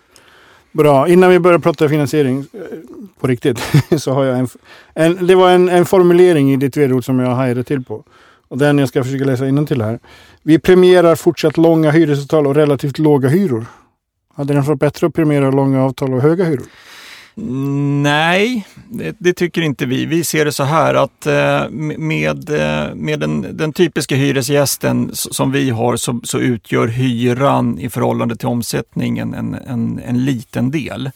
Bra, 0.71 1.07
innan 1.07 1.29
vi 1.29 1.39
börjar 1.39 1.59
prata 1.59 1.89
finansiering 1.89 2.39
eh, 2.39 2.59
på 3.19 3.27
riktigt 3.27 3.59
så 3.97 4.11
har 4.11 4.23
jag 4.23 4.39
en, 4.39 4.47
en 4.93 5.27
det 5.27 5.35
var 5.35 5.49
en, 5.49 5.69
en 5.69 5.85
formulering 5.85 6.53
i 6.53 6.57
ditt 6.57 6.77
vd 6.77 7.01
som 7.01 7.19
jag 7.19 7.35
hajade 7.35 7.63
till 7.63 7.83
på. 7.83 8.03
Och 8.47 8.57
den 8.57 8.77
jag 8.77 8.89
ska 8.89 9.03
försöka 9.03 9.25
läsa 9.25 9.65
till 9.65 9.81
här. 9.81 9.99
Vi 10.43 10.59
premierar 10.59 11.15
fortsatt 11.15 11.57
långa 11.57 11.91
hyresavtal 11.91 12.47
och 12.47 12.55
relativt 12.55 12.99
låga 12.99 13.29
hyror. 13.29 13.65
Hade 14.33 14.53
den 14.53 14.63
varit 14.63 14.79
bättre 14.79 15.07
att 15.07 15.13
premiera 15.13 15.51
långa 15.51 15.83
avtal 15.83 16.13
och 16.13 16.21
höga 16.21 16.43
hyror? 16.45 16.65
Nej, 17.35 18.67
det, 18.89 19.15
det, 19.19 19.33
tycker 19.33 19.61
inte 19.61 19.85
vi. 19.85 20.05
Vi 20.05 20.23
ser 20.23 20.45
det 20.45 20.51
så 20.51 20.63
här 20.63 20.93
att 20.93 21.25
eh, 21.25 21.69
med, 21.97 22.49
eh, 22.49 22.95
med 22.95 23.19
den, 23.19 23.57
den 23.57 23.73
typiska 23.73 24.15
hyresgästen 24.15 25.09
som 25.13 25.51
vi 25.51 25.69
har 25.69 25.95
så, 25.95 26.21
så, 26.23 26.39
utgör 26.39 26.87
hyran 26.87 27.79
i 27.79 27.89
förhållande 27.89 28.35
till 28.35 28.47
omsättningen 28.47 29.33
en, 29.33 29.53
en, 29.53 30.01
en 30.05 30.25
liten 30.25 30.71
del. 30.71 31.11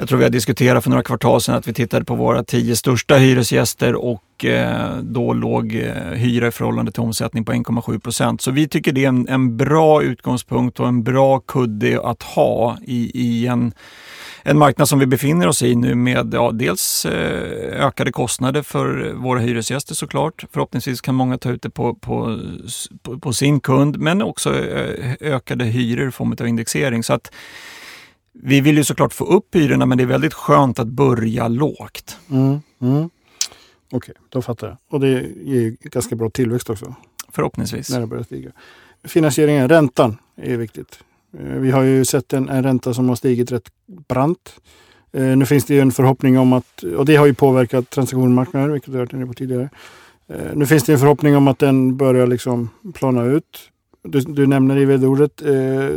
Jag 0.00 0.08
tror 0.08 0.18
vi 0.18 0.24
har 0.24 0.30
diskuterat 0.30 0.84
för 0.84 0.90
några 0.90 1.02
kvartal 1.02 1.40
sedan 1.40 1.54
att 1.54 1.68
vi 1.68 1.72
tittade 1.72 2.04
på 2.04 2.14
våra 2.14 2.44
tio 2.44 2.76
största 2.76 3.16
hyresgäster 3.16 3.94
och 3.94 4.44
eh, 4.44 4.96
då 5.02 5.32
låg 5.32 5.74
eh, 5.74 6.12
hyra 6.12 6.48
i 6.48 6.50
förhållande 6.50 6.92
till 6.92 7.02
omsättning 7.02 7.44
på 7.44 7.52
1,7 7.52 7.98
procent. 7.98 8.40
Så 8.40 8.50
vi 8.50 8.68
tycker 8.68 8.92
det 8.92 9.04
är 9.04 9.08
en, 9.08 9.28
en, 9.28 9.56
bra 9.56 10.02
utgångspunkt 10.02 10.80
och 10.80 10.88
en 10.88 11.02
bra 11.02 11.40
kudde 11.40 12.00
att 12.04 12.22
ha 12.22 12.78
i, 12.82 13.10
i 13.14 13.46
en, 13.46 13.72
en 14.50 14.58
marknad 14.58 14.88
som 14.88 14.98
vi 14.98 15.06
befinner 15.06 15.46
oss 15.46 15.62
i 15.62 15.74
nu 15.74 15.94
med 15.94 16.34
ja, 16.34 16.50
dels 16.52 17.06
eh, 17.06 17.86
ökade 17.86 18.12
kostnader 18.12 18.62
för 18.62 19.12
våra 19.12 19.40
hyresgäster 19.40 19.94
såklart. 19.94 20.44
Förhoppningsvis 20.52 21.00
kan 21.00 21.14
många 21.14 21.38
ta 21.38 21.50
ut 21.50 21.62
det 21.62 21.70
på, 21.70 21.94
på, 21.94 22.40
på, 23.02 23.18
på 23.18 23.32
sin 23.32 23.60
kund 23.60 23.98
men 23.98 24.22
också 24.22 24.54
ökade 25.20 25.64
hyror 25.64 26.08
i 26.08 26.10
form 26.10 26.32
av 26.40 26.46
indexering. 26.48 27.02
Så 27.02 27.12
att 27.12 27.32
vi 28.32 28.60
vill 28.60 28.76
ju 28.76 28.84
såklart 28.84 29.12
få 29.12 29.24
upp 29.24 29.54
hyrorna 29.54 29.86
men 29.86 29.98
det 29.98 30.04
är 30.04 30.08
väldigt 30.08 30.34
skönt 30.34 30.78
att 30.78 30.88
börja 30.88 31.48
lågt. 31.48 32.18
Mm, 32.30 32.46
mm. 32.48 32.60
Okej, 32.80 33.10
okay, 33.90 34.14
då 34.28 34.42
fattar 34.42 34.68
jag. 34.68 34.76
Och 34.90 35.00
det 35.00 35.26
ger 35.42 35.76
ganska 35.80 36.16
bra 36.16 36.30
tillväxt 36.30 36.70
också. 36.70 36.94
Förhoppningsvis. 37.28 37.90
När 37.90 38.00
det 38.00 38.06
börjar 38.06 38.24
stiga. 38.24 38.50
Finansieringen, 39.04 39.68
räntan 39.68 40.18
är 40.36 40.56
viktigt. 40.56 41.00
Eh, 41.38 41.44
vi 41.44 41.70
har 41.70 41.82
ju 41.82 42.04
sett 42.04 42.32
en, 42.32 42.48
en 42.48 42.62
ränta 42.62 42.94
som 42.94 43.08
har 43.08 43.16
stigit 43.16 43.52
rätt 43.52 43.68
brant. 44.08 44.54
Eh, 45.12 45.22
nu 45.22 45.46
finns 45.46 45.64
det 45.64 45.74
ju 45.74 45.80
en 45.80 45.92
förhoppning 45.92 46.38
om 46.38 46.52
att, 46.52 46.82
och 46.82 47.04
det 47.04 47.16
har 47.16 47.26
ju 47.26 47.34
påverkat 47.34 47.90
transaktionsmarknaden, 47.90 48.72
vilket 48.72 48.88
vi 48.88 48.98
har 48.98 49.06
varit 49.06 49.26
på 49.26 49.34
tidigare. 49.34 49.68
Eh, 50.28 50.54
nu 50.54 50.66
finns 50.66 50.84
det 50.84 50.92
en 50.92 50.98
förhoppning 50.98 51.36
om 51.36 51.48
att 51.48 51.58
den 51.58 51.96
börjar 51.96 52.26
liksom 52.26 52.68
plana 52.94 53.24
ut. 53.24 53.70
Du, 54.02 54.20
du 54.20 54.46
nämner 54.46 54.76
i 54.76 54.84
vd-ordet 54.84 55.42
eh, 55.42 55.88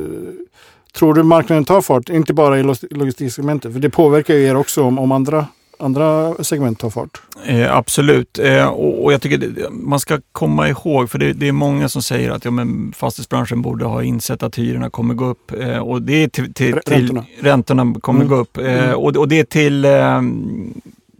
Tror 0.94 1.14
du 1.14 1.24
marknaden 1.24 1.66
tar 1.66 1.82
fart? 1.82 2.10
Inte 2.10 2.34
bara 2.34 2.60
i 2.60 2.64
logistiksegmentet, 2.90 3.74
för 3.74 3.80
det 3.80 3.90
påverkar 3.90 4.34
ju 4.34 4.44
er 4.44 4.56
också 4.56 4.84
om, 4.84 5.00
om 5.00 5.12
andra 5.12 5.46
andra 5.82 6.36
segment 6.44 6.80
tar 6.80 6.90
fart. 6.90 7.22
Eh, 7.46 7.76
absolut, 7.78 8.40
eh, 8.40 8.68
och, 8.68 9.04
och, 9.04 9.14
jag 9.14 9.22
tycker 9.22 9.38
det, 9.38 9.70
man 9.70 10.00
ska 10.00 10.20
komma 10.32 10.70
ihåg, 10.70 11.10
för 11.10 11.20
det, 11.20 11.34
det, 11.34 11.48
är 11.48 11.52
många 11.52 11.90
som 11.90 12.02
säger 12.02 12.32
att 12.32 12.46
ja, 12.46 12.52
men 12.52 12.94
fastighetsbranschen 12.96 13.62
borde 13.62 13.86
ha 13.86 14.04
insett 14.04 14.44
att 14.44 14.58
hyrorna 14.58 14.90
kommer 14.90 15.14
gå 15.14 15.26
upp. 15.26 15.52
Eh, 15.60 15.78
och 15.78 16.02
det 16.02 16.24
är 16.24 16.28
till, 16.28 16.54
till, 16.54 16.74
till 16.86 16.94
Räntorna. 16.96 17.26
räntorna 17.40 17.96
kommer 18.02 18.20
Mm. 18.22 18.30
gå 18.30 18.36
upp. 18.36 18.58
Eh, 18.58 18.84
Mm. 18.84 18.96
och, 18.96 19.18
och 19.18 19.28
det 19.28 19.40
är 19.40 19.44
till 19.44 19.86
eh, 19.86 20.22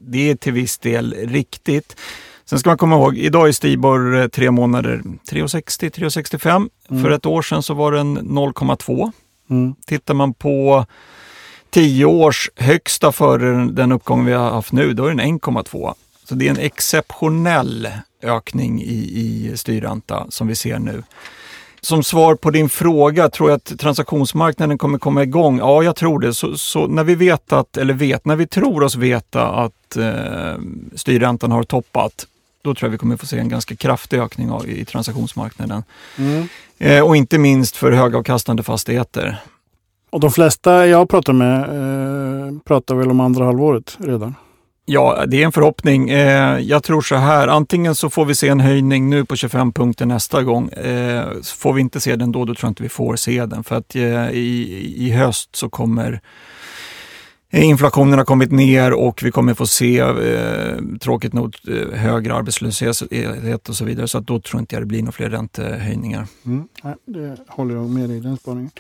det 0.04 0.30
är 0.30 0.36
till 0.36 0.54
viss 0.54 0.78
del 0.78 1.16
riktigt. 1.20 1.96
Sen 2.46 2.60
ska 2.60 2.70
man 2.70 2.78
komma 2.78 2.96
ihåg, 2.96 3.18
idag 3.18 3.48
är 3.48 3.52
Stibor 3.52 4.16
eh, 4.18 4.28
tre 4.28 4.52
månader 4.52 5.02
3,60, 5.32 5.90
3,65. 5.92 6.70
Mm. 6.90 7.04
För 7.04 7.12
ett 7.12 7.26
år 7.26 7.42
sedan 7.42 7.64
så 7.64 7.74
var 7.74 7.92
den 7.92 8.20
0,2. 8.20 9.12
Mm. 9.50 9.74
Tittar 9.86 10.14
man 10.14 10.34
på 10.34 10.86
10 11.72 12.06
års 12.06 12.50
högsta 12.56 13.12
före 13.12 13.46
den- 13.52 13.76
den 13.76 13.92
uppgång 13.92 14.26
vi 14.26 14.34
har 14.34 14.50
haft 14.50 14.72
nu, 14.72 14.94
då 14.94 15.06
är 15.06 15.10
den 15.10 15.20
1,2. 15.20 15.94
Så 16.24 16.36
det 16.36 16.46
är 16.48 16.50
en 16.50 16.58
exceptionell 16.58 17.90
ökning 18.24 18.82
i, 18.82 18.86
i 18.92 19.52
styrränta 19.58 20.26
som 20.30 20.48
vi 20.48 20.56
ser 20.56 20.80
nu. 20.80 21.04
Som 21.82 22.04
svar 22.04 22.36
på 22.36 22.52
din 22.52 22.70
fråga, 22.70 23.30
tror 23.30 23.50
jag 23.50 23.58
att 23.58 23.80
transaktionsmarknaden 23.80 24.78
kommer 24.78 24.98
komma 24.98 25.24
igång? 25.24 25.58
Ja, 25.58 25.84
jag 25.84 25.96
tror 25.96 26.20
det. 26.20 26.34
Så, 26.34 26.58
så 26.58 26.88
när 26.88 27.04
vi 27.04 27.16
vet 27.16 27.54
att, 27.54 27.78
eller 27.78 27.94
vet, 27.94 28.26
när 28.26 28.36
vi 28.36 28.48
tror 28.48 28.84
oss 28.84 28.96
veta 28.96 29.48
att 29.48 29.98
eh, 29.98 30.56
styrräntan 30.96 31.52
har 31.52 31.64
toppat, 31.64 32.26
då 32.62 32.76
tror 32.76 32.88
jag 32.88 32.92
vi 32.92 32.98
kommer 32.98 33.18
få 33.18 33.26
se 33.26 33.38
en 33.40 33.50
ganska 33.50 33.76
kraftig 33.76 34.20
ökning 34.20 34.52
av, 34.52 34.70
i 34.70 34.86
transaktionsmarknaden. 34.86 35.84
Mm. 36.18 36.48
Eh, 36.80 37.02
och 37.06 37.16
inte 37.16 37.38
minst 37.38 37.78
för 37.78 37.92
högavkastande 37.92 38.64
fastigheter. 38.64 39.38
Och 40.12 40.20
de 40.20 40.32
flesta 40.32 40.88
jag 40.88 41.10
pratar 41.10 41.34
med 41.34 41.60
eh, 41.62 42.60
pratar 42.66 42.96
väl 42.96 43.12
om 43.12 43.20
andra 43.20 43.46
halvåret 43.46 43.98
redan. 44.00 44.36
Ja, 44.86 45.26
det 45.28 45.42
är 45.42 45.46
en 45.46 45.52
förhoppning. 45.52 46.10
Eh, 46.10 46.60
jag 46.60 46.84
tror 46.84 47.02
så 47.02 47.16
här, 47.16 47.48
antingen 47.48 47.96
så 47.96 48.10
får 48.10 48.26
vi 48.26 48.36
se 48.36 48.48
en 48.48 48.60
höjning 48.60 49.10
nu 49.10 49.26
på 49.26 49.36
25 49.36 49.74
punkter 49.74 50.06
nästa 50.06 50.44
gång. 50.44 50.70
Eh, 50.70 51.26
får 51.56 51.74
vi 51.74 51.82
inte 51.82 52.00
se 52.00 52.16
den 52.16 52.32
då, 52.32 52.46
då 52.46 52.56
tror 52.56 52.68
jag 52.68 52.72
inte 52.72 52.84
vi 52.84 52.90
får 52.90 53.16
se 53.16 53.46
den. 53.46 53.64
För 53.64 53.76
att 53.76 53.96
eh, 53.96 54.30
i, 54.30 54.94
i 54.98 55.12
höst 55.12 55.56
så 55.56 55.70
kommer 55.70 56.22
inflationen 57.52 58.18
har 58.18 58.26
kommit 58.26 58.52
ner 58.52 58.94
och 58.94 59.24
vi 59.24 59.32
kommer 59.32 59.54
få 59.54 59.66
se, 59.66 60.00
eh, 60.00 60.78
tråkigt 61.02 61.34
nog, 61.34 61.56
eh, 61.68 61.98
högre 62.00 62.34
arbetslöshet 62.34 63.70
och 63.70 63.76
så 63.76 63.86
vidare. 63.86 64.08
Så 64.08 64.18
att 64.18 64.28
då 64.28 64.40
tror 64.40 64.60
inte 64.60 64.76
jag 64.76 64.82
det 64.82 64.86
blir 64.86 65.00
några 65.00 65.12
fler 65.12 65.30
räntehöjningar. 65.30 66.28
Mm. 66.46 66.68
Nej, 66.84 66.96
det 67.06 67.38
håller 67.48 67.76
jag 67.76 67.90
med 67.90 68.10
dig 68.10 68.18
i 68.18 68.20
den 68.20 68.38
spaningen. 68.38 68.72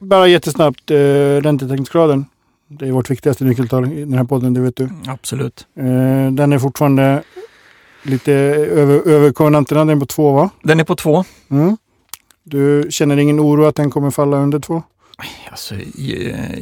Bara 0.00 0.26
jättesnabbt, 0.26 0.90
eh, 0.90 0.96
räntetäckningsgraden. 1.42 2.24
Det 2.68 2.88
är 2.88 2.92
vårt 2.92 3.10
viktigaste 3.10 3.44
nyckeltal 3.44 3.92
i 3.92 4.00
den 4.00 4.14
här 4.14 4.24
podden, 4.24 4.54
det 4.54 4.60
vet 4.60 4.76
du. 4.76 4.88
Absolut. 5.06 5.66
Eh, 5.76 5.84
den 6.32 6.52
är 6.52 6.58
fortfarande 6.58 7.22
lite 8.02 8.32
över, 8.32 9.08
över 9.08 9.32
konvenanterna, 9.32 9.84
den 9.84 9.96
är 9.96 10.00
på 10.00 10.06
två 10.06 10.32
va? 10.32 10.50
Den 10.62 10.80
är 10.80 10.84
på 10.84 10.96
två. 10.96 11.24
Mm. 11.50 11.76
Du 12.42 12.86
känner 12.90 13.16
ingen 13.16 13.40
oro 13.40 13.64
att 13.64 13.74
den 13.74 13.90
kommer 13.90 14.10
falla 14.10 14.36
under 14.36 14.58
två? 14.58 14.82
Alltså, 15.50 15.74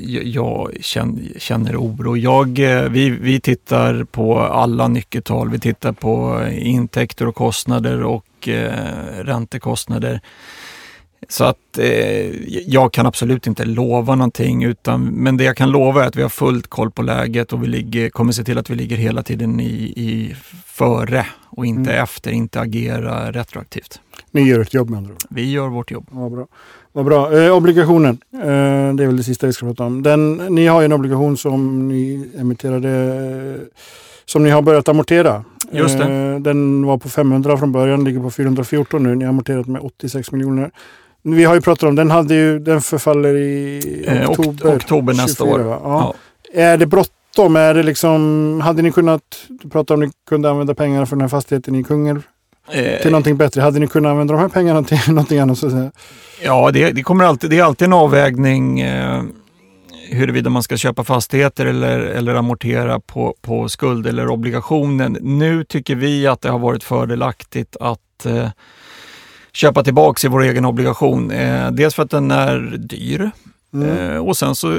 jag, 0.03 0.25
jag 0.25 0.77
känner, 0.81 1.38
känner 1.38 1.77
oro. 1.77 2.16
Jag, 2.16 2.59
eh, 2.59 2.83
vi, 2.83 3.11
vi 3.11 3.40
tittar 3.40 4.05
på 4.05 4.38
alla 4.40 4.88
nyckeltal. 4.88 5.51
Vi 5.51 5.59
tittar 5.59 5.92
på 5.92 6.47
intäkter 6.53 7.29
och 7.29 7.35
kostnader 7.35 8.03
och 8.03 8.49
eh, 8.49 9.25
räntekostnader. 9.25 10.21
Så 11.29 11.44
att 11.44 11.79
eh, 11.79 12.27
jag 12.71 12.92
kan 12.92 13.07
absolut 13.07 13.47
inte 13.47 13.64
lova 13.64 14.14
någonting. 14.14 14.64
Utan, 14.64 15.05
men 15.05 15.37
det 15.37 15.44
jag 15.44 15.57
kan 15.57 15.71
lova 15.71 16.05
är 16.05 16.09
att 16.09 16.16
vi 16.16 16.23
har 16.23 16.29
fullt 16.29 16.66
koll 16.66 16.90
på 16.90 17.03
läget 17.03 17.53
och 17.53 17.62
vi 17.62 17.66
ligger, 17.66 18.11
kommer 18.11 18.33
se 18.33 18.44
till 18.44 18.59
att 18.59 18.71
vi 18.71 18.75
ligger 18.75 18.97
hela 18.97 19.23
tiden 19.23 19.61
i, 19.61 19.92
i 19.97 20.37
före 20.66 21.27
och 21.51 21.66
inte 21.66 21.90
Mm. 21.90 22.03
efter, 22.03 22.31
inte 22.31 22.61
agera 22.61 23.33
retroaktivt. 23.33 24.01
Ni 24.31 24.42
gör 24.42 24.61
ett 24.61 24.75
jobb 24.75 24.90
med 24.90 24.99
andra 24.99 25.12
ord. 25.12 25.23
Vi 25.31 25.51
gör 25.51 25.68
vårt 25.68 25.90
jobb. 25.90 26.07
Vad 26.11 26.33
bra. 26.33 26.47
Vad 26.92 27.05
bra. 27.05 27.38
Eh, 27.38 27.57
obligationen, 27.57 28.18
eh, 28.35 28.94
det 28.94 29.03
är 29.03 29.07
väl 29.07 29.16
det 29.16 29.22
sista 29.22 29.46
vi 29.46 29.53
ska 29.53 29.66
prata 29.66 29.85
om. 29.85 30.03
Den, 30.03 30.33
ni 30.37 30.66
har 30.66 30.81
ju 30.81 30.85
en 30.85 30.92
obligation 30.92 31.37
som 31.37 31.88
ni 31.88 32.29
emitterade, 32.38 32.88
eh, 32.90 33.62
som 34.24 34.42
ni 34.44 34.51
har 34.51 34.62
börjat 34.62 34.88
amortera. 34.88 35.44
Just 35.72 35.98
det. 35.98 36.05
Eh, 36.05 36.40
den 36.40 36.87
var 36.87 36.98
på 36.98 37.09
500 37.09 37.57
från 37.57 37.72
början, 37.72 38.05
ligger 38.05 38.20
på 38.20 38.31
414 38.31 39.03
nu. 39.03 39.14
Ni 39.14 39.24
har 39.24 39.29
amorterat 39.31 39.66
med 39.66 39.81
86 39.83 40.33
miljoner. 40.33 40.70
Vi 41.22 41.44
har 41.44 41.55
ju 41.55 41.61
pratat 41.61 41.83
om, 41.88 41.94
den, 41.94 42.11
hade 42.11 42.35
ju, 42.35 42.59
den 42.59 42.81
förfaller 42.81 43.35
i 43.37 44.05
Eh, 44.09 44.31
ok- 44.31 44.38
oktober, 44.38 44.77
oktober 44.77 45.14
nästa 45.14 45.44
år. 45.44 45.59
va? 45.59 45.81
Ja. 45.85 46.14
Är 46.55 46.77
det 46.77 46.87
bråttom? 46.87 47.57
Är 47.57 47.74
det 47.74 47.83
liksom, 47.83 48.61
hade 48.64 48.83
ni 48.83 48.92
kunnat, 48.92 49.22
du 49.48 49.68
pratade 49.68 49.94
om 49.94 50.01
ni 50.09 50.12
kunde 50.29 50.51
använda 50.51 50.74
pengarna 50.74 51.07
för 51.07 51.16
den 51.16 51.20
här 51.20 51.29
fastigheten 51.29 51.74
i 51.74 51.85
Kungälv 51.85 52.22
Eh, 52.72 53.02
till 53.02 53.11
någonting 53.11 53.37
bättre. 53.37 53.61
Hade 53.61 53.78
ni 53.78 53.87
kunnat 53.87 54.11
använda 54.11 54.35
de 54.35 54.40
här 54.40 54.48
pengarna 54.48 54.83
till 54.83 54.98
någonting 55.09 55.38
annat? 55.38 55.59
Så 55.59 55.66
att 55.66 55.72
säga? 55.72 55.90
Ja, 56.42 56.70
det, 56.70 56.90
det, 56.90 57.02
kommer 57.02 57.24
alltid, 57.24 57.50
det 57.50 57.59
är 57.59 57.62
alltid 57.62 57.87
en 57.87 57.92
avvägning 57.92 58.81
eh, 58.81 59.22
huruvida 60.11 60.50
man 60.50 60.62
ska 60.62 60.76
köpa 60.76 61.04
fastigheter 61.04 61.66
eller, 61.66 61.98
eller 61.98 62.35
amortera 62.35 63.00
på, 63.00 63.35
på 63.40 63.68
skuld 63.68 64.07
eller 64.07 64.28
obligationen. 64.28 65.18
Nu 65.20 65.64
tycker 65.64 65.94
vi 65.94 66.26
att 66.26 66.40
det 66.40 66.50
har 66.50 66.59
varit 66.59 66.85
fördelaktigt 66.85 67.76
att 67.81 68.26
eh, 68.26 68.48
köpa 69.52 69.85
tillbaks 69.85 70.24
i 70.24 70.28
vår 70.28 70.42
egen 70.42 70.64
obligation. 70.64 71.31
Eh, 71.31 71.70
dels 71.70 71.94
för 71.94 72.02
att 72.02 72.11
den 72.11 72.31
är 72.31 72.76
dyr 72.78 73.31
Mm. 73.74 74.11
eh, 74.11 74.26
och 74.26 74.37
sen 74.37 74.54
så 74.54 74.72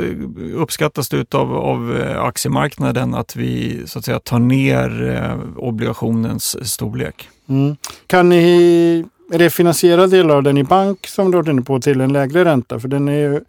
uppskattas 0.55 1.09
det 1.09 1.33
av, 1.35 1.55
av 1.55 1.97
eh, 1.97 2.21
aktiemarknaden 2.21 3.15
att 3.15 3.35
vi 3.35 3.81
så 3.85 3.99
att 3.99 4.05
säga 4.05 4.19
tar 4.19 4.39
ner 4.39 5.09
eh, 5.09 5.57
obligationens 5.57 6.69
storlek. 6.71 7.29
Mm. 7.49 7.75
Kan 8.07 8.29
ni 8.29 9.05
refinansiera 9.31 10.07
delar 10.07 10.35
av 10.35 10.43
den 10.43 10.57
i 10.57 10.63
bank 10.63 11.07
som 11.07 11.31
du 11.31 11.37
har 11.37 11.43
varit 11.43 11.51
inne 11.51 11.61
på 11.61 11.79
till 11.79 12.01
en 12.01 12.13
lägre 12.13 12.45
ränta? 12.45 12.79
För 12.79 12.87
den 12.87 13.07
är 13.07 13.13
ju, 13.13 13.41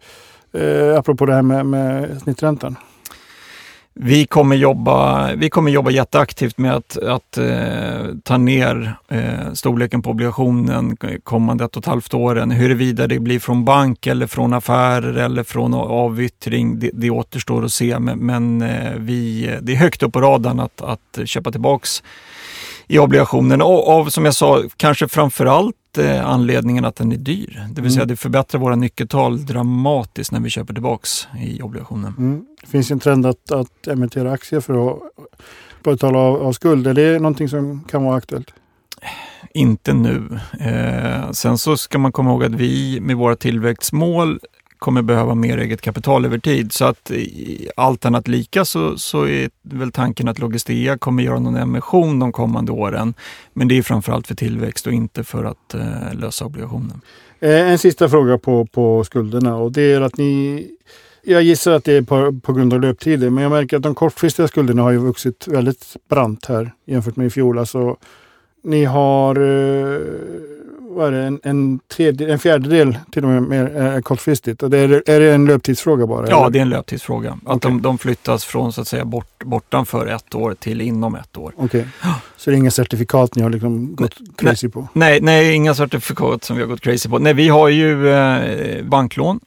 eh, 0.61 0.97
apropå 0.97 1.25
det 1.25 1.33
här 1.33 1.41
med, 1.41 1.65
med 1.65 2.21
snitträntan. 2.21 2.75
Vi 3.93 4.25
kommer 4.25 4.55
jobba, 4.55 5.29
vi 5.35 5.49
kommer 5.49 5.71
jobba 5.71 5.91
jätteaktivt 5.91 6.57
med 6.57 6.75
att, 6.75 6.97
att 6.97 7.37
eh, 7.37 8.15
ta 8.23 8.37
ner 8.37 8.95
eh, 9.07 9.53
storleken 9.53 10.01
på 10.01 10.09
obligationen 10.09 10.97
kommande 11.23 11.65
ett 11.65 11.77
och 11.77 11.83
ett 11.83 11.87
halvt 11.87 12.13
åren. 12.13 12.51
Huruvida 12.51 13.07
det 13.07 13.19
blir 13.19 13.39
från 13.39 13.65
bank 13.65 14.07
eller 14.07 14.27
från 14.27 14.53
affärer 14.53 15.13
eller 15.13 15.43
från 15.43 15.73
avyttring, 15.73 16.79
det, 16.79 16.89
det 16.93 17.09
återstår 17.09 17.65
att 17.65 17.71
se. 17.71 17.99
Men, 17.99 18.19
men 18.19 18.61
eh, 18.61 18.93
vi, 18.97 19.47
eh, 19.47 19.57
det 19.61 19.71
är 19.71 19.77
högt 19.77 20.03
upp 20.03 20.13
på 20.13 20.21
radarn 20.21 20.59
att, 20.59 20.81
att 20.81 21.19
köpa 21.25 21.51
tillbaks 21.51 22.03
i 22.87 22.99
obligationen. 22.99 23.61
Och 23.61 23.89
av, 23.89 24.05
som 24.05 24.25
jag 24.25 24.35
sa, 24.35 24.63
kanske 24.77 25.07
framförallt 25.07 25.75
eh, 25.97 26.29
anledningen 26.29 26.85
att 26.85 26.95
den 26.95 27.11
är 27.11 27.17
dyr. 27.17 27.67
Det 27.73 27.81
vill 27.81 27.91
säga 27.91 28.01
Mm. 28.01 28.07
det 28.07 28.15
förbättrar 28.15 28.61
våra 28.61 28.75
nyckeltal 28.75 29.45
dramatiskt 29.45 30.31
när 30.31 30.39
vi 30.39 30.49
köper 30.49 30.73
tillbaks 30.73 31.27
i 31.39 31.61
obligationen. 31.61 32.13
Mm. 32.17 32.45
Det 32.61 32.67
finns 32.67 32.91
en 32.91 32.99
trend 32.99 33.25
att, 33.25 33.51
att 33.51 33.87
emittera 33.87 34.31
aktier 34.31 34.59
för 34.59 34.91
att 34.91 34.99
betala 35.83 36.19
av, 36.19 36.41
av 36.41 36.53
skuld. 36.53 36.87
Är 36.87 36.93
det 36.93 37.19
någonting 37.19 37.49
som 37.49 37.83
kan 37.83 38.03
vara 38.03 38.15
aktuellt? 38.15 38.53
Inte 39.53 39.93
nu. 39.93 40.39
Eh, 40.59 41.31
sen 41.31 41.57
så 41.57 41.77
ska 41.77 41.97
man 41.97 42.11
komma 42.11 42.29
ihåg 42.29 42.43
att 42.43 42.51
vi 42.51 42.99
med 43.01 43.17
våra 43.17 43.35
tillväxtmål 43.35 44.39
kommer 44.81 45.01
behöva 45.01 45.35
mer 45.35 45.57
eget 45.57 45.81
kapital 45.81 46.25
över 46.25 46.37
tid. 46.37 46.73
Så 46.73 46.85
att 46.85 47.11
i 47.11 47.69
allt 47.75 48.05
annat 48.05 48.27
lika 48.27 48.65
så, 48.65 48.97
så 48.97 49.27
är 49.27 49.49
väl 49.61 49.91
tanken 49.91 50.27
att 50.27 50.39
Logistea 50.39 50.97
kommer 50.97 51.23
göra 51.23 51.39
någon 51.39 51.55
emission 51.55 52.19
de 52.19 52.31
kommande 52.31 52.71
åren. 52.71 53.13
Men 53.53 53.67
det 53.67 53.77
är 53.77 53.81
framförallt 53.81 54.27
för 54.27 54.35
tillväxt 54.35 54.87
och 54.87 54.93
inte 54.93 55.23
för 55.23 55.43
att 55.43 55.73
eh, 55.73 56.13
lösa 56.13 56.45
obligationen. 56.45 57.01
Eh, 57.39 57.71
en 57.71 57.77
sista 57.77 58.09
fråga 58.09 58.37
på, 58.37 58.65
på 58.65 59.03
skulderna 59.03 59.55
och 59.55 59.71
det 59.71 59.93
är 59.93 60.01
att 60.01 60.17
ni 60.17 60.67
jag 61.23 61.43
gissar 61.43 61.71
att 61.71 61.83
det 61.83 61.93
är 61.93 62.01
på, 62.01 62.39
på 62.43 62.53
grund 62.53 62.73
av 62.73 62.81
löptider, 62.81 63.29
men 63.29 63.43
jag 63.43 63.51
märker 63.51 63.77
att 63.77 63.83
de 63.83 63.95
kortfristiga 63.95 64.47
skulderna 64.47 64.81
har 64.81 64.91
ju 64.91 64.97
vuxit 64.97 65.47
väldigt 65.47 65.95
brant 66.09 66.45
här 66.45 66.71
jämfört 66.85 67.15
med 67.15 67.27
i 67.27 67.29
fjol. 67.29 67.59
Alltså, 67.59 67.97
ni 68.63 68.85
har 68.85 69.35
eh, 69.35 70.01
vad 70.95 71.07
är 71.07 71.11
det, 71.11 71.23
en, 71.23 71.39
en, 71.43 71.79
tredje, 71.79 72.33
en 72.33 72.39
fjärdedel 72.39 72.97
till 73.11 73.23
och 73.23 73.29
med 73.29 73.43
mer 73.43 73.65
är 73.65 74.01
kortfristigt. 74.01 74.63
Och 74.63 74.69
det 74.69 74.77
är, 74.77 75.03
är 75.05 75.19
det 75.19 75.33
en 75.33 75.45
löptidsfråga 75.45 76.07
bara? 76.07 76.29
Ja, 76.29 76.41
eller? 76.41 76.49
det 76.49 76.59
är 76.59 76.61
en 76.61 76.69
löptidsfråga. 76.69 77.31
Att 77.31 77.39
Okej. 77.43 77.71
de, 77.71 77.81
de 77.81 77.97
flyttas 77.97 78.45
från 78.45 78.73
så 78.73 78.81
att 78.81 78.87
säga 78.87 79.05
bort, 79.05 79.43
bortanför 79.43 80.07
ett 80.07 80.35
år 80.35 80.53
till 80.53 80.81
inom 80.81 81.15
ett 81.15 81.37
år. 81.37 81.53
Okej. 81.57 81.87
Så 82.37 82.49
det 82.49 82.55
är 82.55 82.57
inga 82.57 82.71
certifikat 82.71 83.35
ni 83.35 83.43
har 83.43 83.49
liksom 83.49 83.95
gått 83.95 84.17
crazy 84.37 84.69
på? 84.69 84.87
Nej, 84.93 85.21
nej, 85.21 85.53
inga 85.53 85.73
certifikat 85.73 86.43
som 86.43 86.55
vi 86.55 86.61
har 86.61 86.69
gått 86.69 86.81
crazy 86.81 87.09
på. 87.09 87.19
Nej, 87.19 87.33
vi 87.33 87.49
har 87.49 87.69
ju 87.69 88.09
eh, 88.09 88.85
banklån. 88.85 89.39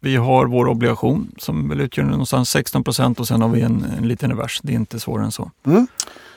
Vi 0.00 0.16
har 0.16 0.46
vår 0.46 0.68
obligation 0.68 1.30
som 1.38 1.68
väl 1.68 1.80
utgör 1.80 2.04
någonstans 2.04 2.50
16 2.50 2.84
procent 2.84 3.20
och 3.20 3.28
sen 3.28 3.42
har 3.42 3.48
vi 3.48 3.60
en, 3.60 3.84
en 3.98 4.08
liten 4.08 4.30
revers. 4.30 4.60
Det 4.62 4.72
är 4.72 4.76
inte 4.76 5.00
svårare 5.00 5.24
än 5.24 5.32
så. 5.32 5.50
Mm. 5.66 5.86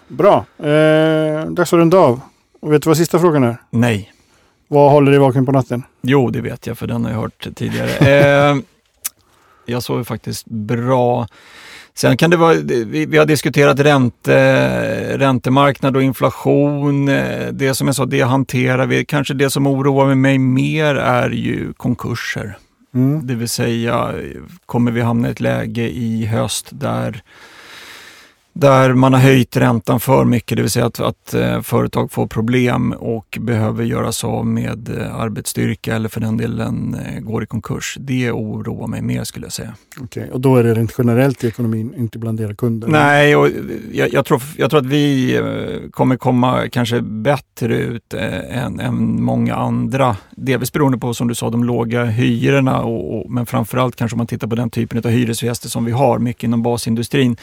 Bra. 0.08 0.46
Eh, 0.58 1.46
dags 1.46 1.74
att 1.74 1.78
runda 1.78 1.98
av. 1.98 2.22
Och 2.62 2.74
vet 2.74 2.84
du 2.84 2.90
vad 2.90 2.98
sista 2.98 3.20
frågan 3.20 3.44
är? 3.44 3.58
Nej. 3.70 4.12
Vad 4.74 4.92
håller 4.92 5.12
dig 5.12 5.20
vaken 5.20 5.46
på 5.46 5.52
natten? 5.52 5.84
Jo, 6.02 6.30
det 6.30 6.42
vet 6.42 6.68
jag 6.68 6.78
för 6.78 6.88
den 6.88 7.04
har 7.04 7.12
jag 7.12 7.18
hört 7.18 7.48
tidigare. 7.56 7.90
Eh, 8.52 8.58
jag 9.66 9.84
sover 9.84 10.04
faktiskt 10.04 10.46
bra. 10.46 11.28
Sen 11.94 12.18
kan 12.18 12.30
det 12.30 12.38
vara, 12.38 12.54
vi, 12.86 13.18
har 13.18 13.26
diskuterat 13.26 13.80
ränte, 13.80 15.18
räntemarknad 15.18 15.96
och 15.96 16.04
inflation. 16.04 17.10
Eh, 17.10 17.48
det 17.48 17.76
som 17.76 17.88
jag 17.88 17.96
sa, 17.96 18.06
det 18.06 18.22
hanterar 18.22 18.86
vi. 18.86 19.06
Kanske 19.06 19.34
det 19.34 19.50
som 19.50 19.68
oroar 19.68 20.16
mig 20.16 20.38
mer 20.38 20.96
är 20.96 21.30
ju 21.30 21.74
konkurser. 21.74 22.58
Mm. 22.94 23.28
Det 23.28 23.36
vill 23.36 23.50
säga, 23.50 24.14
kommer 24.66 24.92
vi 24.92 25.02
hamna 25.02 25.28
i 25.28 25.32
ett 25.32 25.40
läge 25.40 25.90
i 25.90 26.26
höst 26.26 26.68
där 26.72 27.24
där 28.54 28.94
man 28.94 29.14
har 29.14 29.20
höjt 29.20 29.58
räntan 29.58 30.00
för 30.00 30.26
mycket, 30.26 30.56
det 30.56 30.62
vill 30.62 30.72
säga 30.72 30.86
att, 30.86 31.00
att 31.00 31.34
eh, 31.34 31.62
företag 31.62 32.12
får 32.12 32.28
problem 32.28 32.92
och 32.92 33.38
behöver 33.42 33.84
göras 33.84 34.24
av 34.24 34.46
med 34.46 35.00
eh, 35.00 35.16
arbetsstyrka 35.16 35.96
eller 35.96 36.10
för 36.10 36.22
den 36.22 36.38
delen 36.38 36.96
eh, 37.06 37.20
går 37.20 37.44
i 37.44 37.46
konkurs. 37.46 37.98
Det 38.00 38.32
oroar 38.32 38.88
mig 38.88 39.02
mer 39.02 39.24
skulle 39.24 39.46
jag 39.46 39.54
säga. 39.54 39.76
Okej, 40.00 40.24
okay. 40.24 40.34
och 40.34 40.42
då 40.42 40.56
är 40.56 40.64
det 40.64 40.74
rent 40.74 40.96
generellt 40.98 41.44
i 41.44 41.48
ekonomin, 41.48 41.94
inte 41.98 42.20
bland 42.20 42.42
era 42.42 42.56
kunder? 42.56 42.88
Nej, 42.88 43.36
och 43.36 43.50
jag, 43.92 44.14
jag, 44.14 44.26
tror, 44.26 44.42
jag 44.58 44.70
tror 44.70 44.80
att 44.80 44.86
vi 44.86 45.40
kommer 45.92 46.16
komma 46.18 46.70
kanske 46.72 47.02
bättre 47.02 47.78
ut 47.78 48.14
än, 48.14 48.80
än 48.80 49.24
många 49.24 49.56
andra. 49.56 50.18
Delvis 50.32 50.74
beroende 50.74 50.98
på, 50.98 51.14
som 51.14 51.28
du 51.28 51.36
sa, 51.36 51.50
de 51.50 51.64
låga 51.64 52.06
hyrorna, 52.06 52.82
och, 52.82 53.18
och, 53.18 53.32
men 53.32 53.46
framförallt 53.46 53.96
kanske 53.96 54.16
om 54.16 54.18
man 54.18 54.28
tittar 54.28 54.48
på 54.48 54.56
den 54.56 54.70
typen 54.70 54.98
av 54.98 55.12
hyresgäster 55.12 55.70
som 55.70 55.86
vi 55.86 55.92
har, 55.92 56.20
mycket 56.20 56.44
inom 56.44 56.62
basindustrin. 56.64 57.38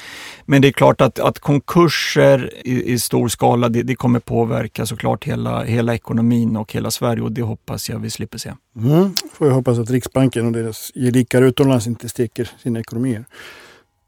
Men 0.45 0.63
det 0.63 0.69
är 0.69 0.73
klart 0.73 0.98
att, 1.01 1.19
att 1.19 1.39
konkurser 1.39 2.53
i, 2.65 2.93
i 2.93 2.99
stor 2.99 3.29
skala, 3.29 3.69
det, 3.69 3.83
det, 3.83 3.95
kommer 3.95 4.21
påverka 4.21 4.87
såklart 4.87 5.25
hela, 5.25 5.65
hela 5.65 5.95
ekonomin 5.95 6.57
och 6.57 6.73
hela 6.73 6.91
Sverige 6.91 7.23
och 7.23 7.33
det 7.33 7.43
hoppas 7.43 7.91
jag 7.91 7.99
vi 7.99 8.11
slipper 8.11 8.39
se. 8.39 8.53
Mm. 8.77 9.15
Får 9.33 9.47
jag 9.47 9.55
hoppas 9.55 9.79
att 9.79 9.91
Riksbanken 9.91 10.47
och 10.47 10.53
deras 10.53 10.91
gelikar 10.95 11.43
utomlands 11.43 11.87
inte 11.87 12.09
sticker 12.09 12.51
sina 12.63 12.81
ekonomier. 12.81 13.25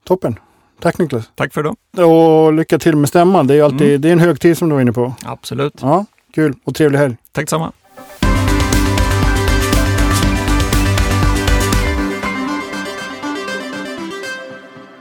Toppen! 0.05 0.39
Tack 0.81 0.99
Niklas! 0.99 1.31
Tack 1.35 1.55
för 1.55 1.63
det! 1.63 2.05
Och 2.05 2.53
lycka 2.53 2.79
till 2.79 2.97
med 2.97 3.09
stämman. 3.09 3.47
Det 3.47 3.55
är, 3.55 3.63
alltid, 3.63 3.89
mm. 3.89 4.01
det 4.01 4.09
är 4.09 4.13
en 4.13 4.21
högtid 4.21 4.59
som 4.59 4.69
du 4.69 4.75
var 4.75 4.83
inne 4.83 4.93
på. 4.93 5.15
Absolut! 5.25 5.75
Ja, 5.81 6.05
Kul 6.35 6.55
och 6.65 6.75
trevlig 6.75 6.99
helg! 6.99 7.17
Tack 7.33 7.43
detsamma! 7.45 7.73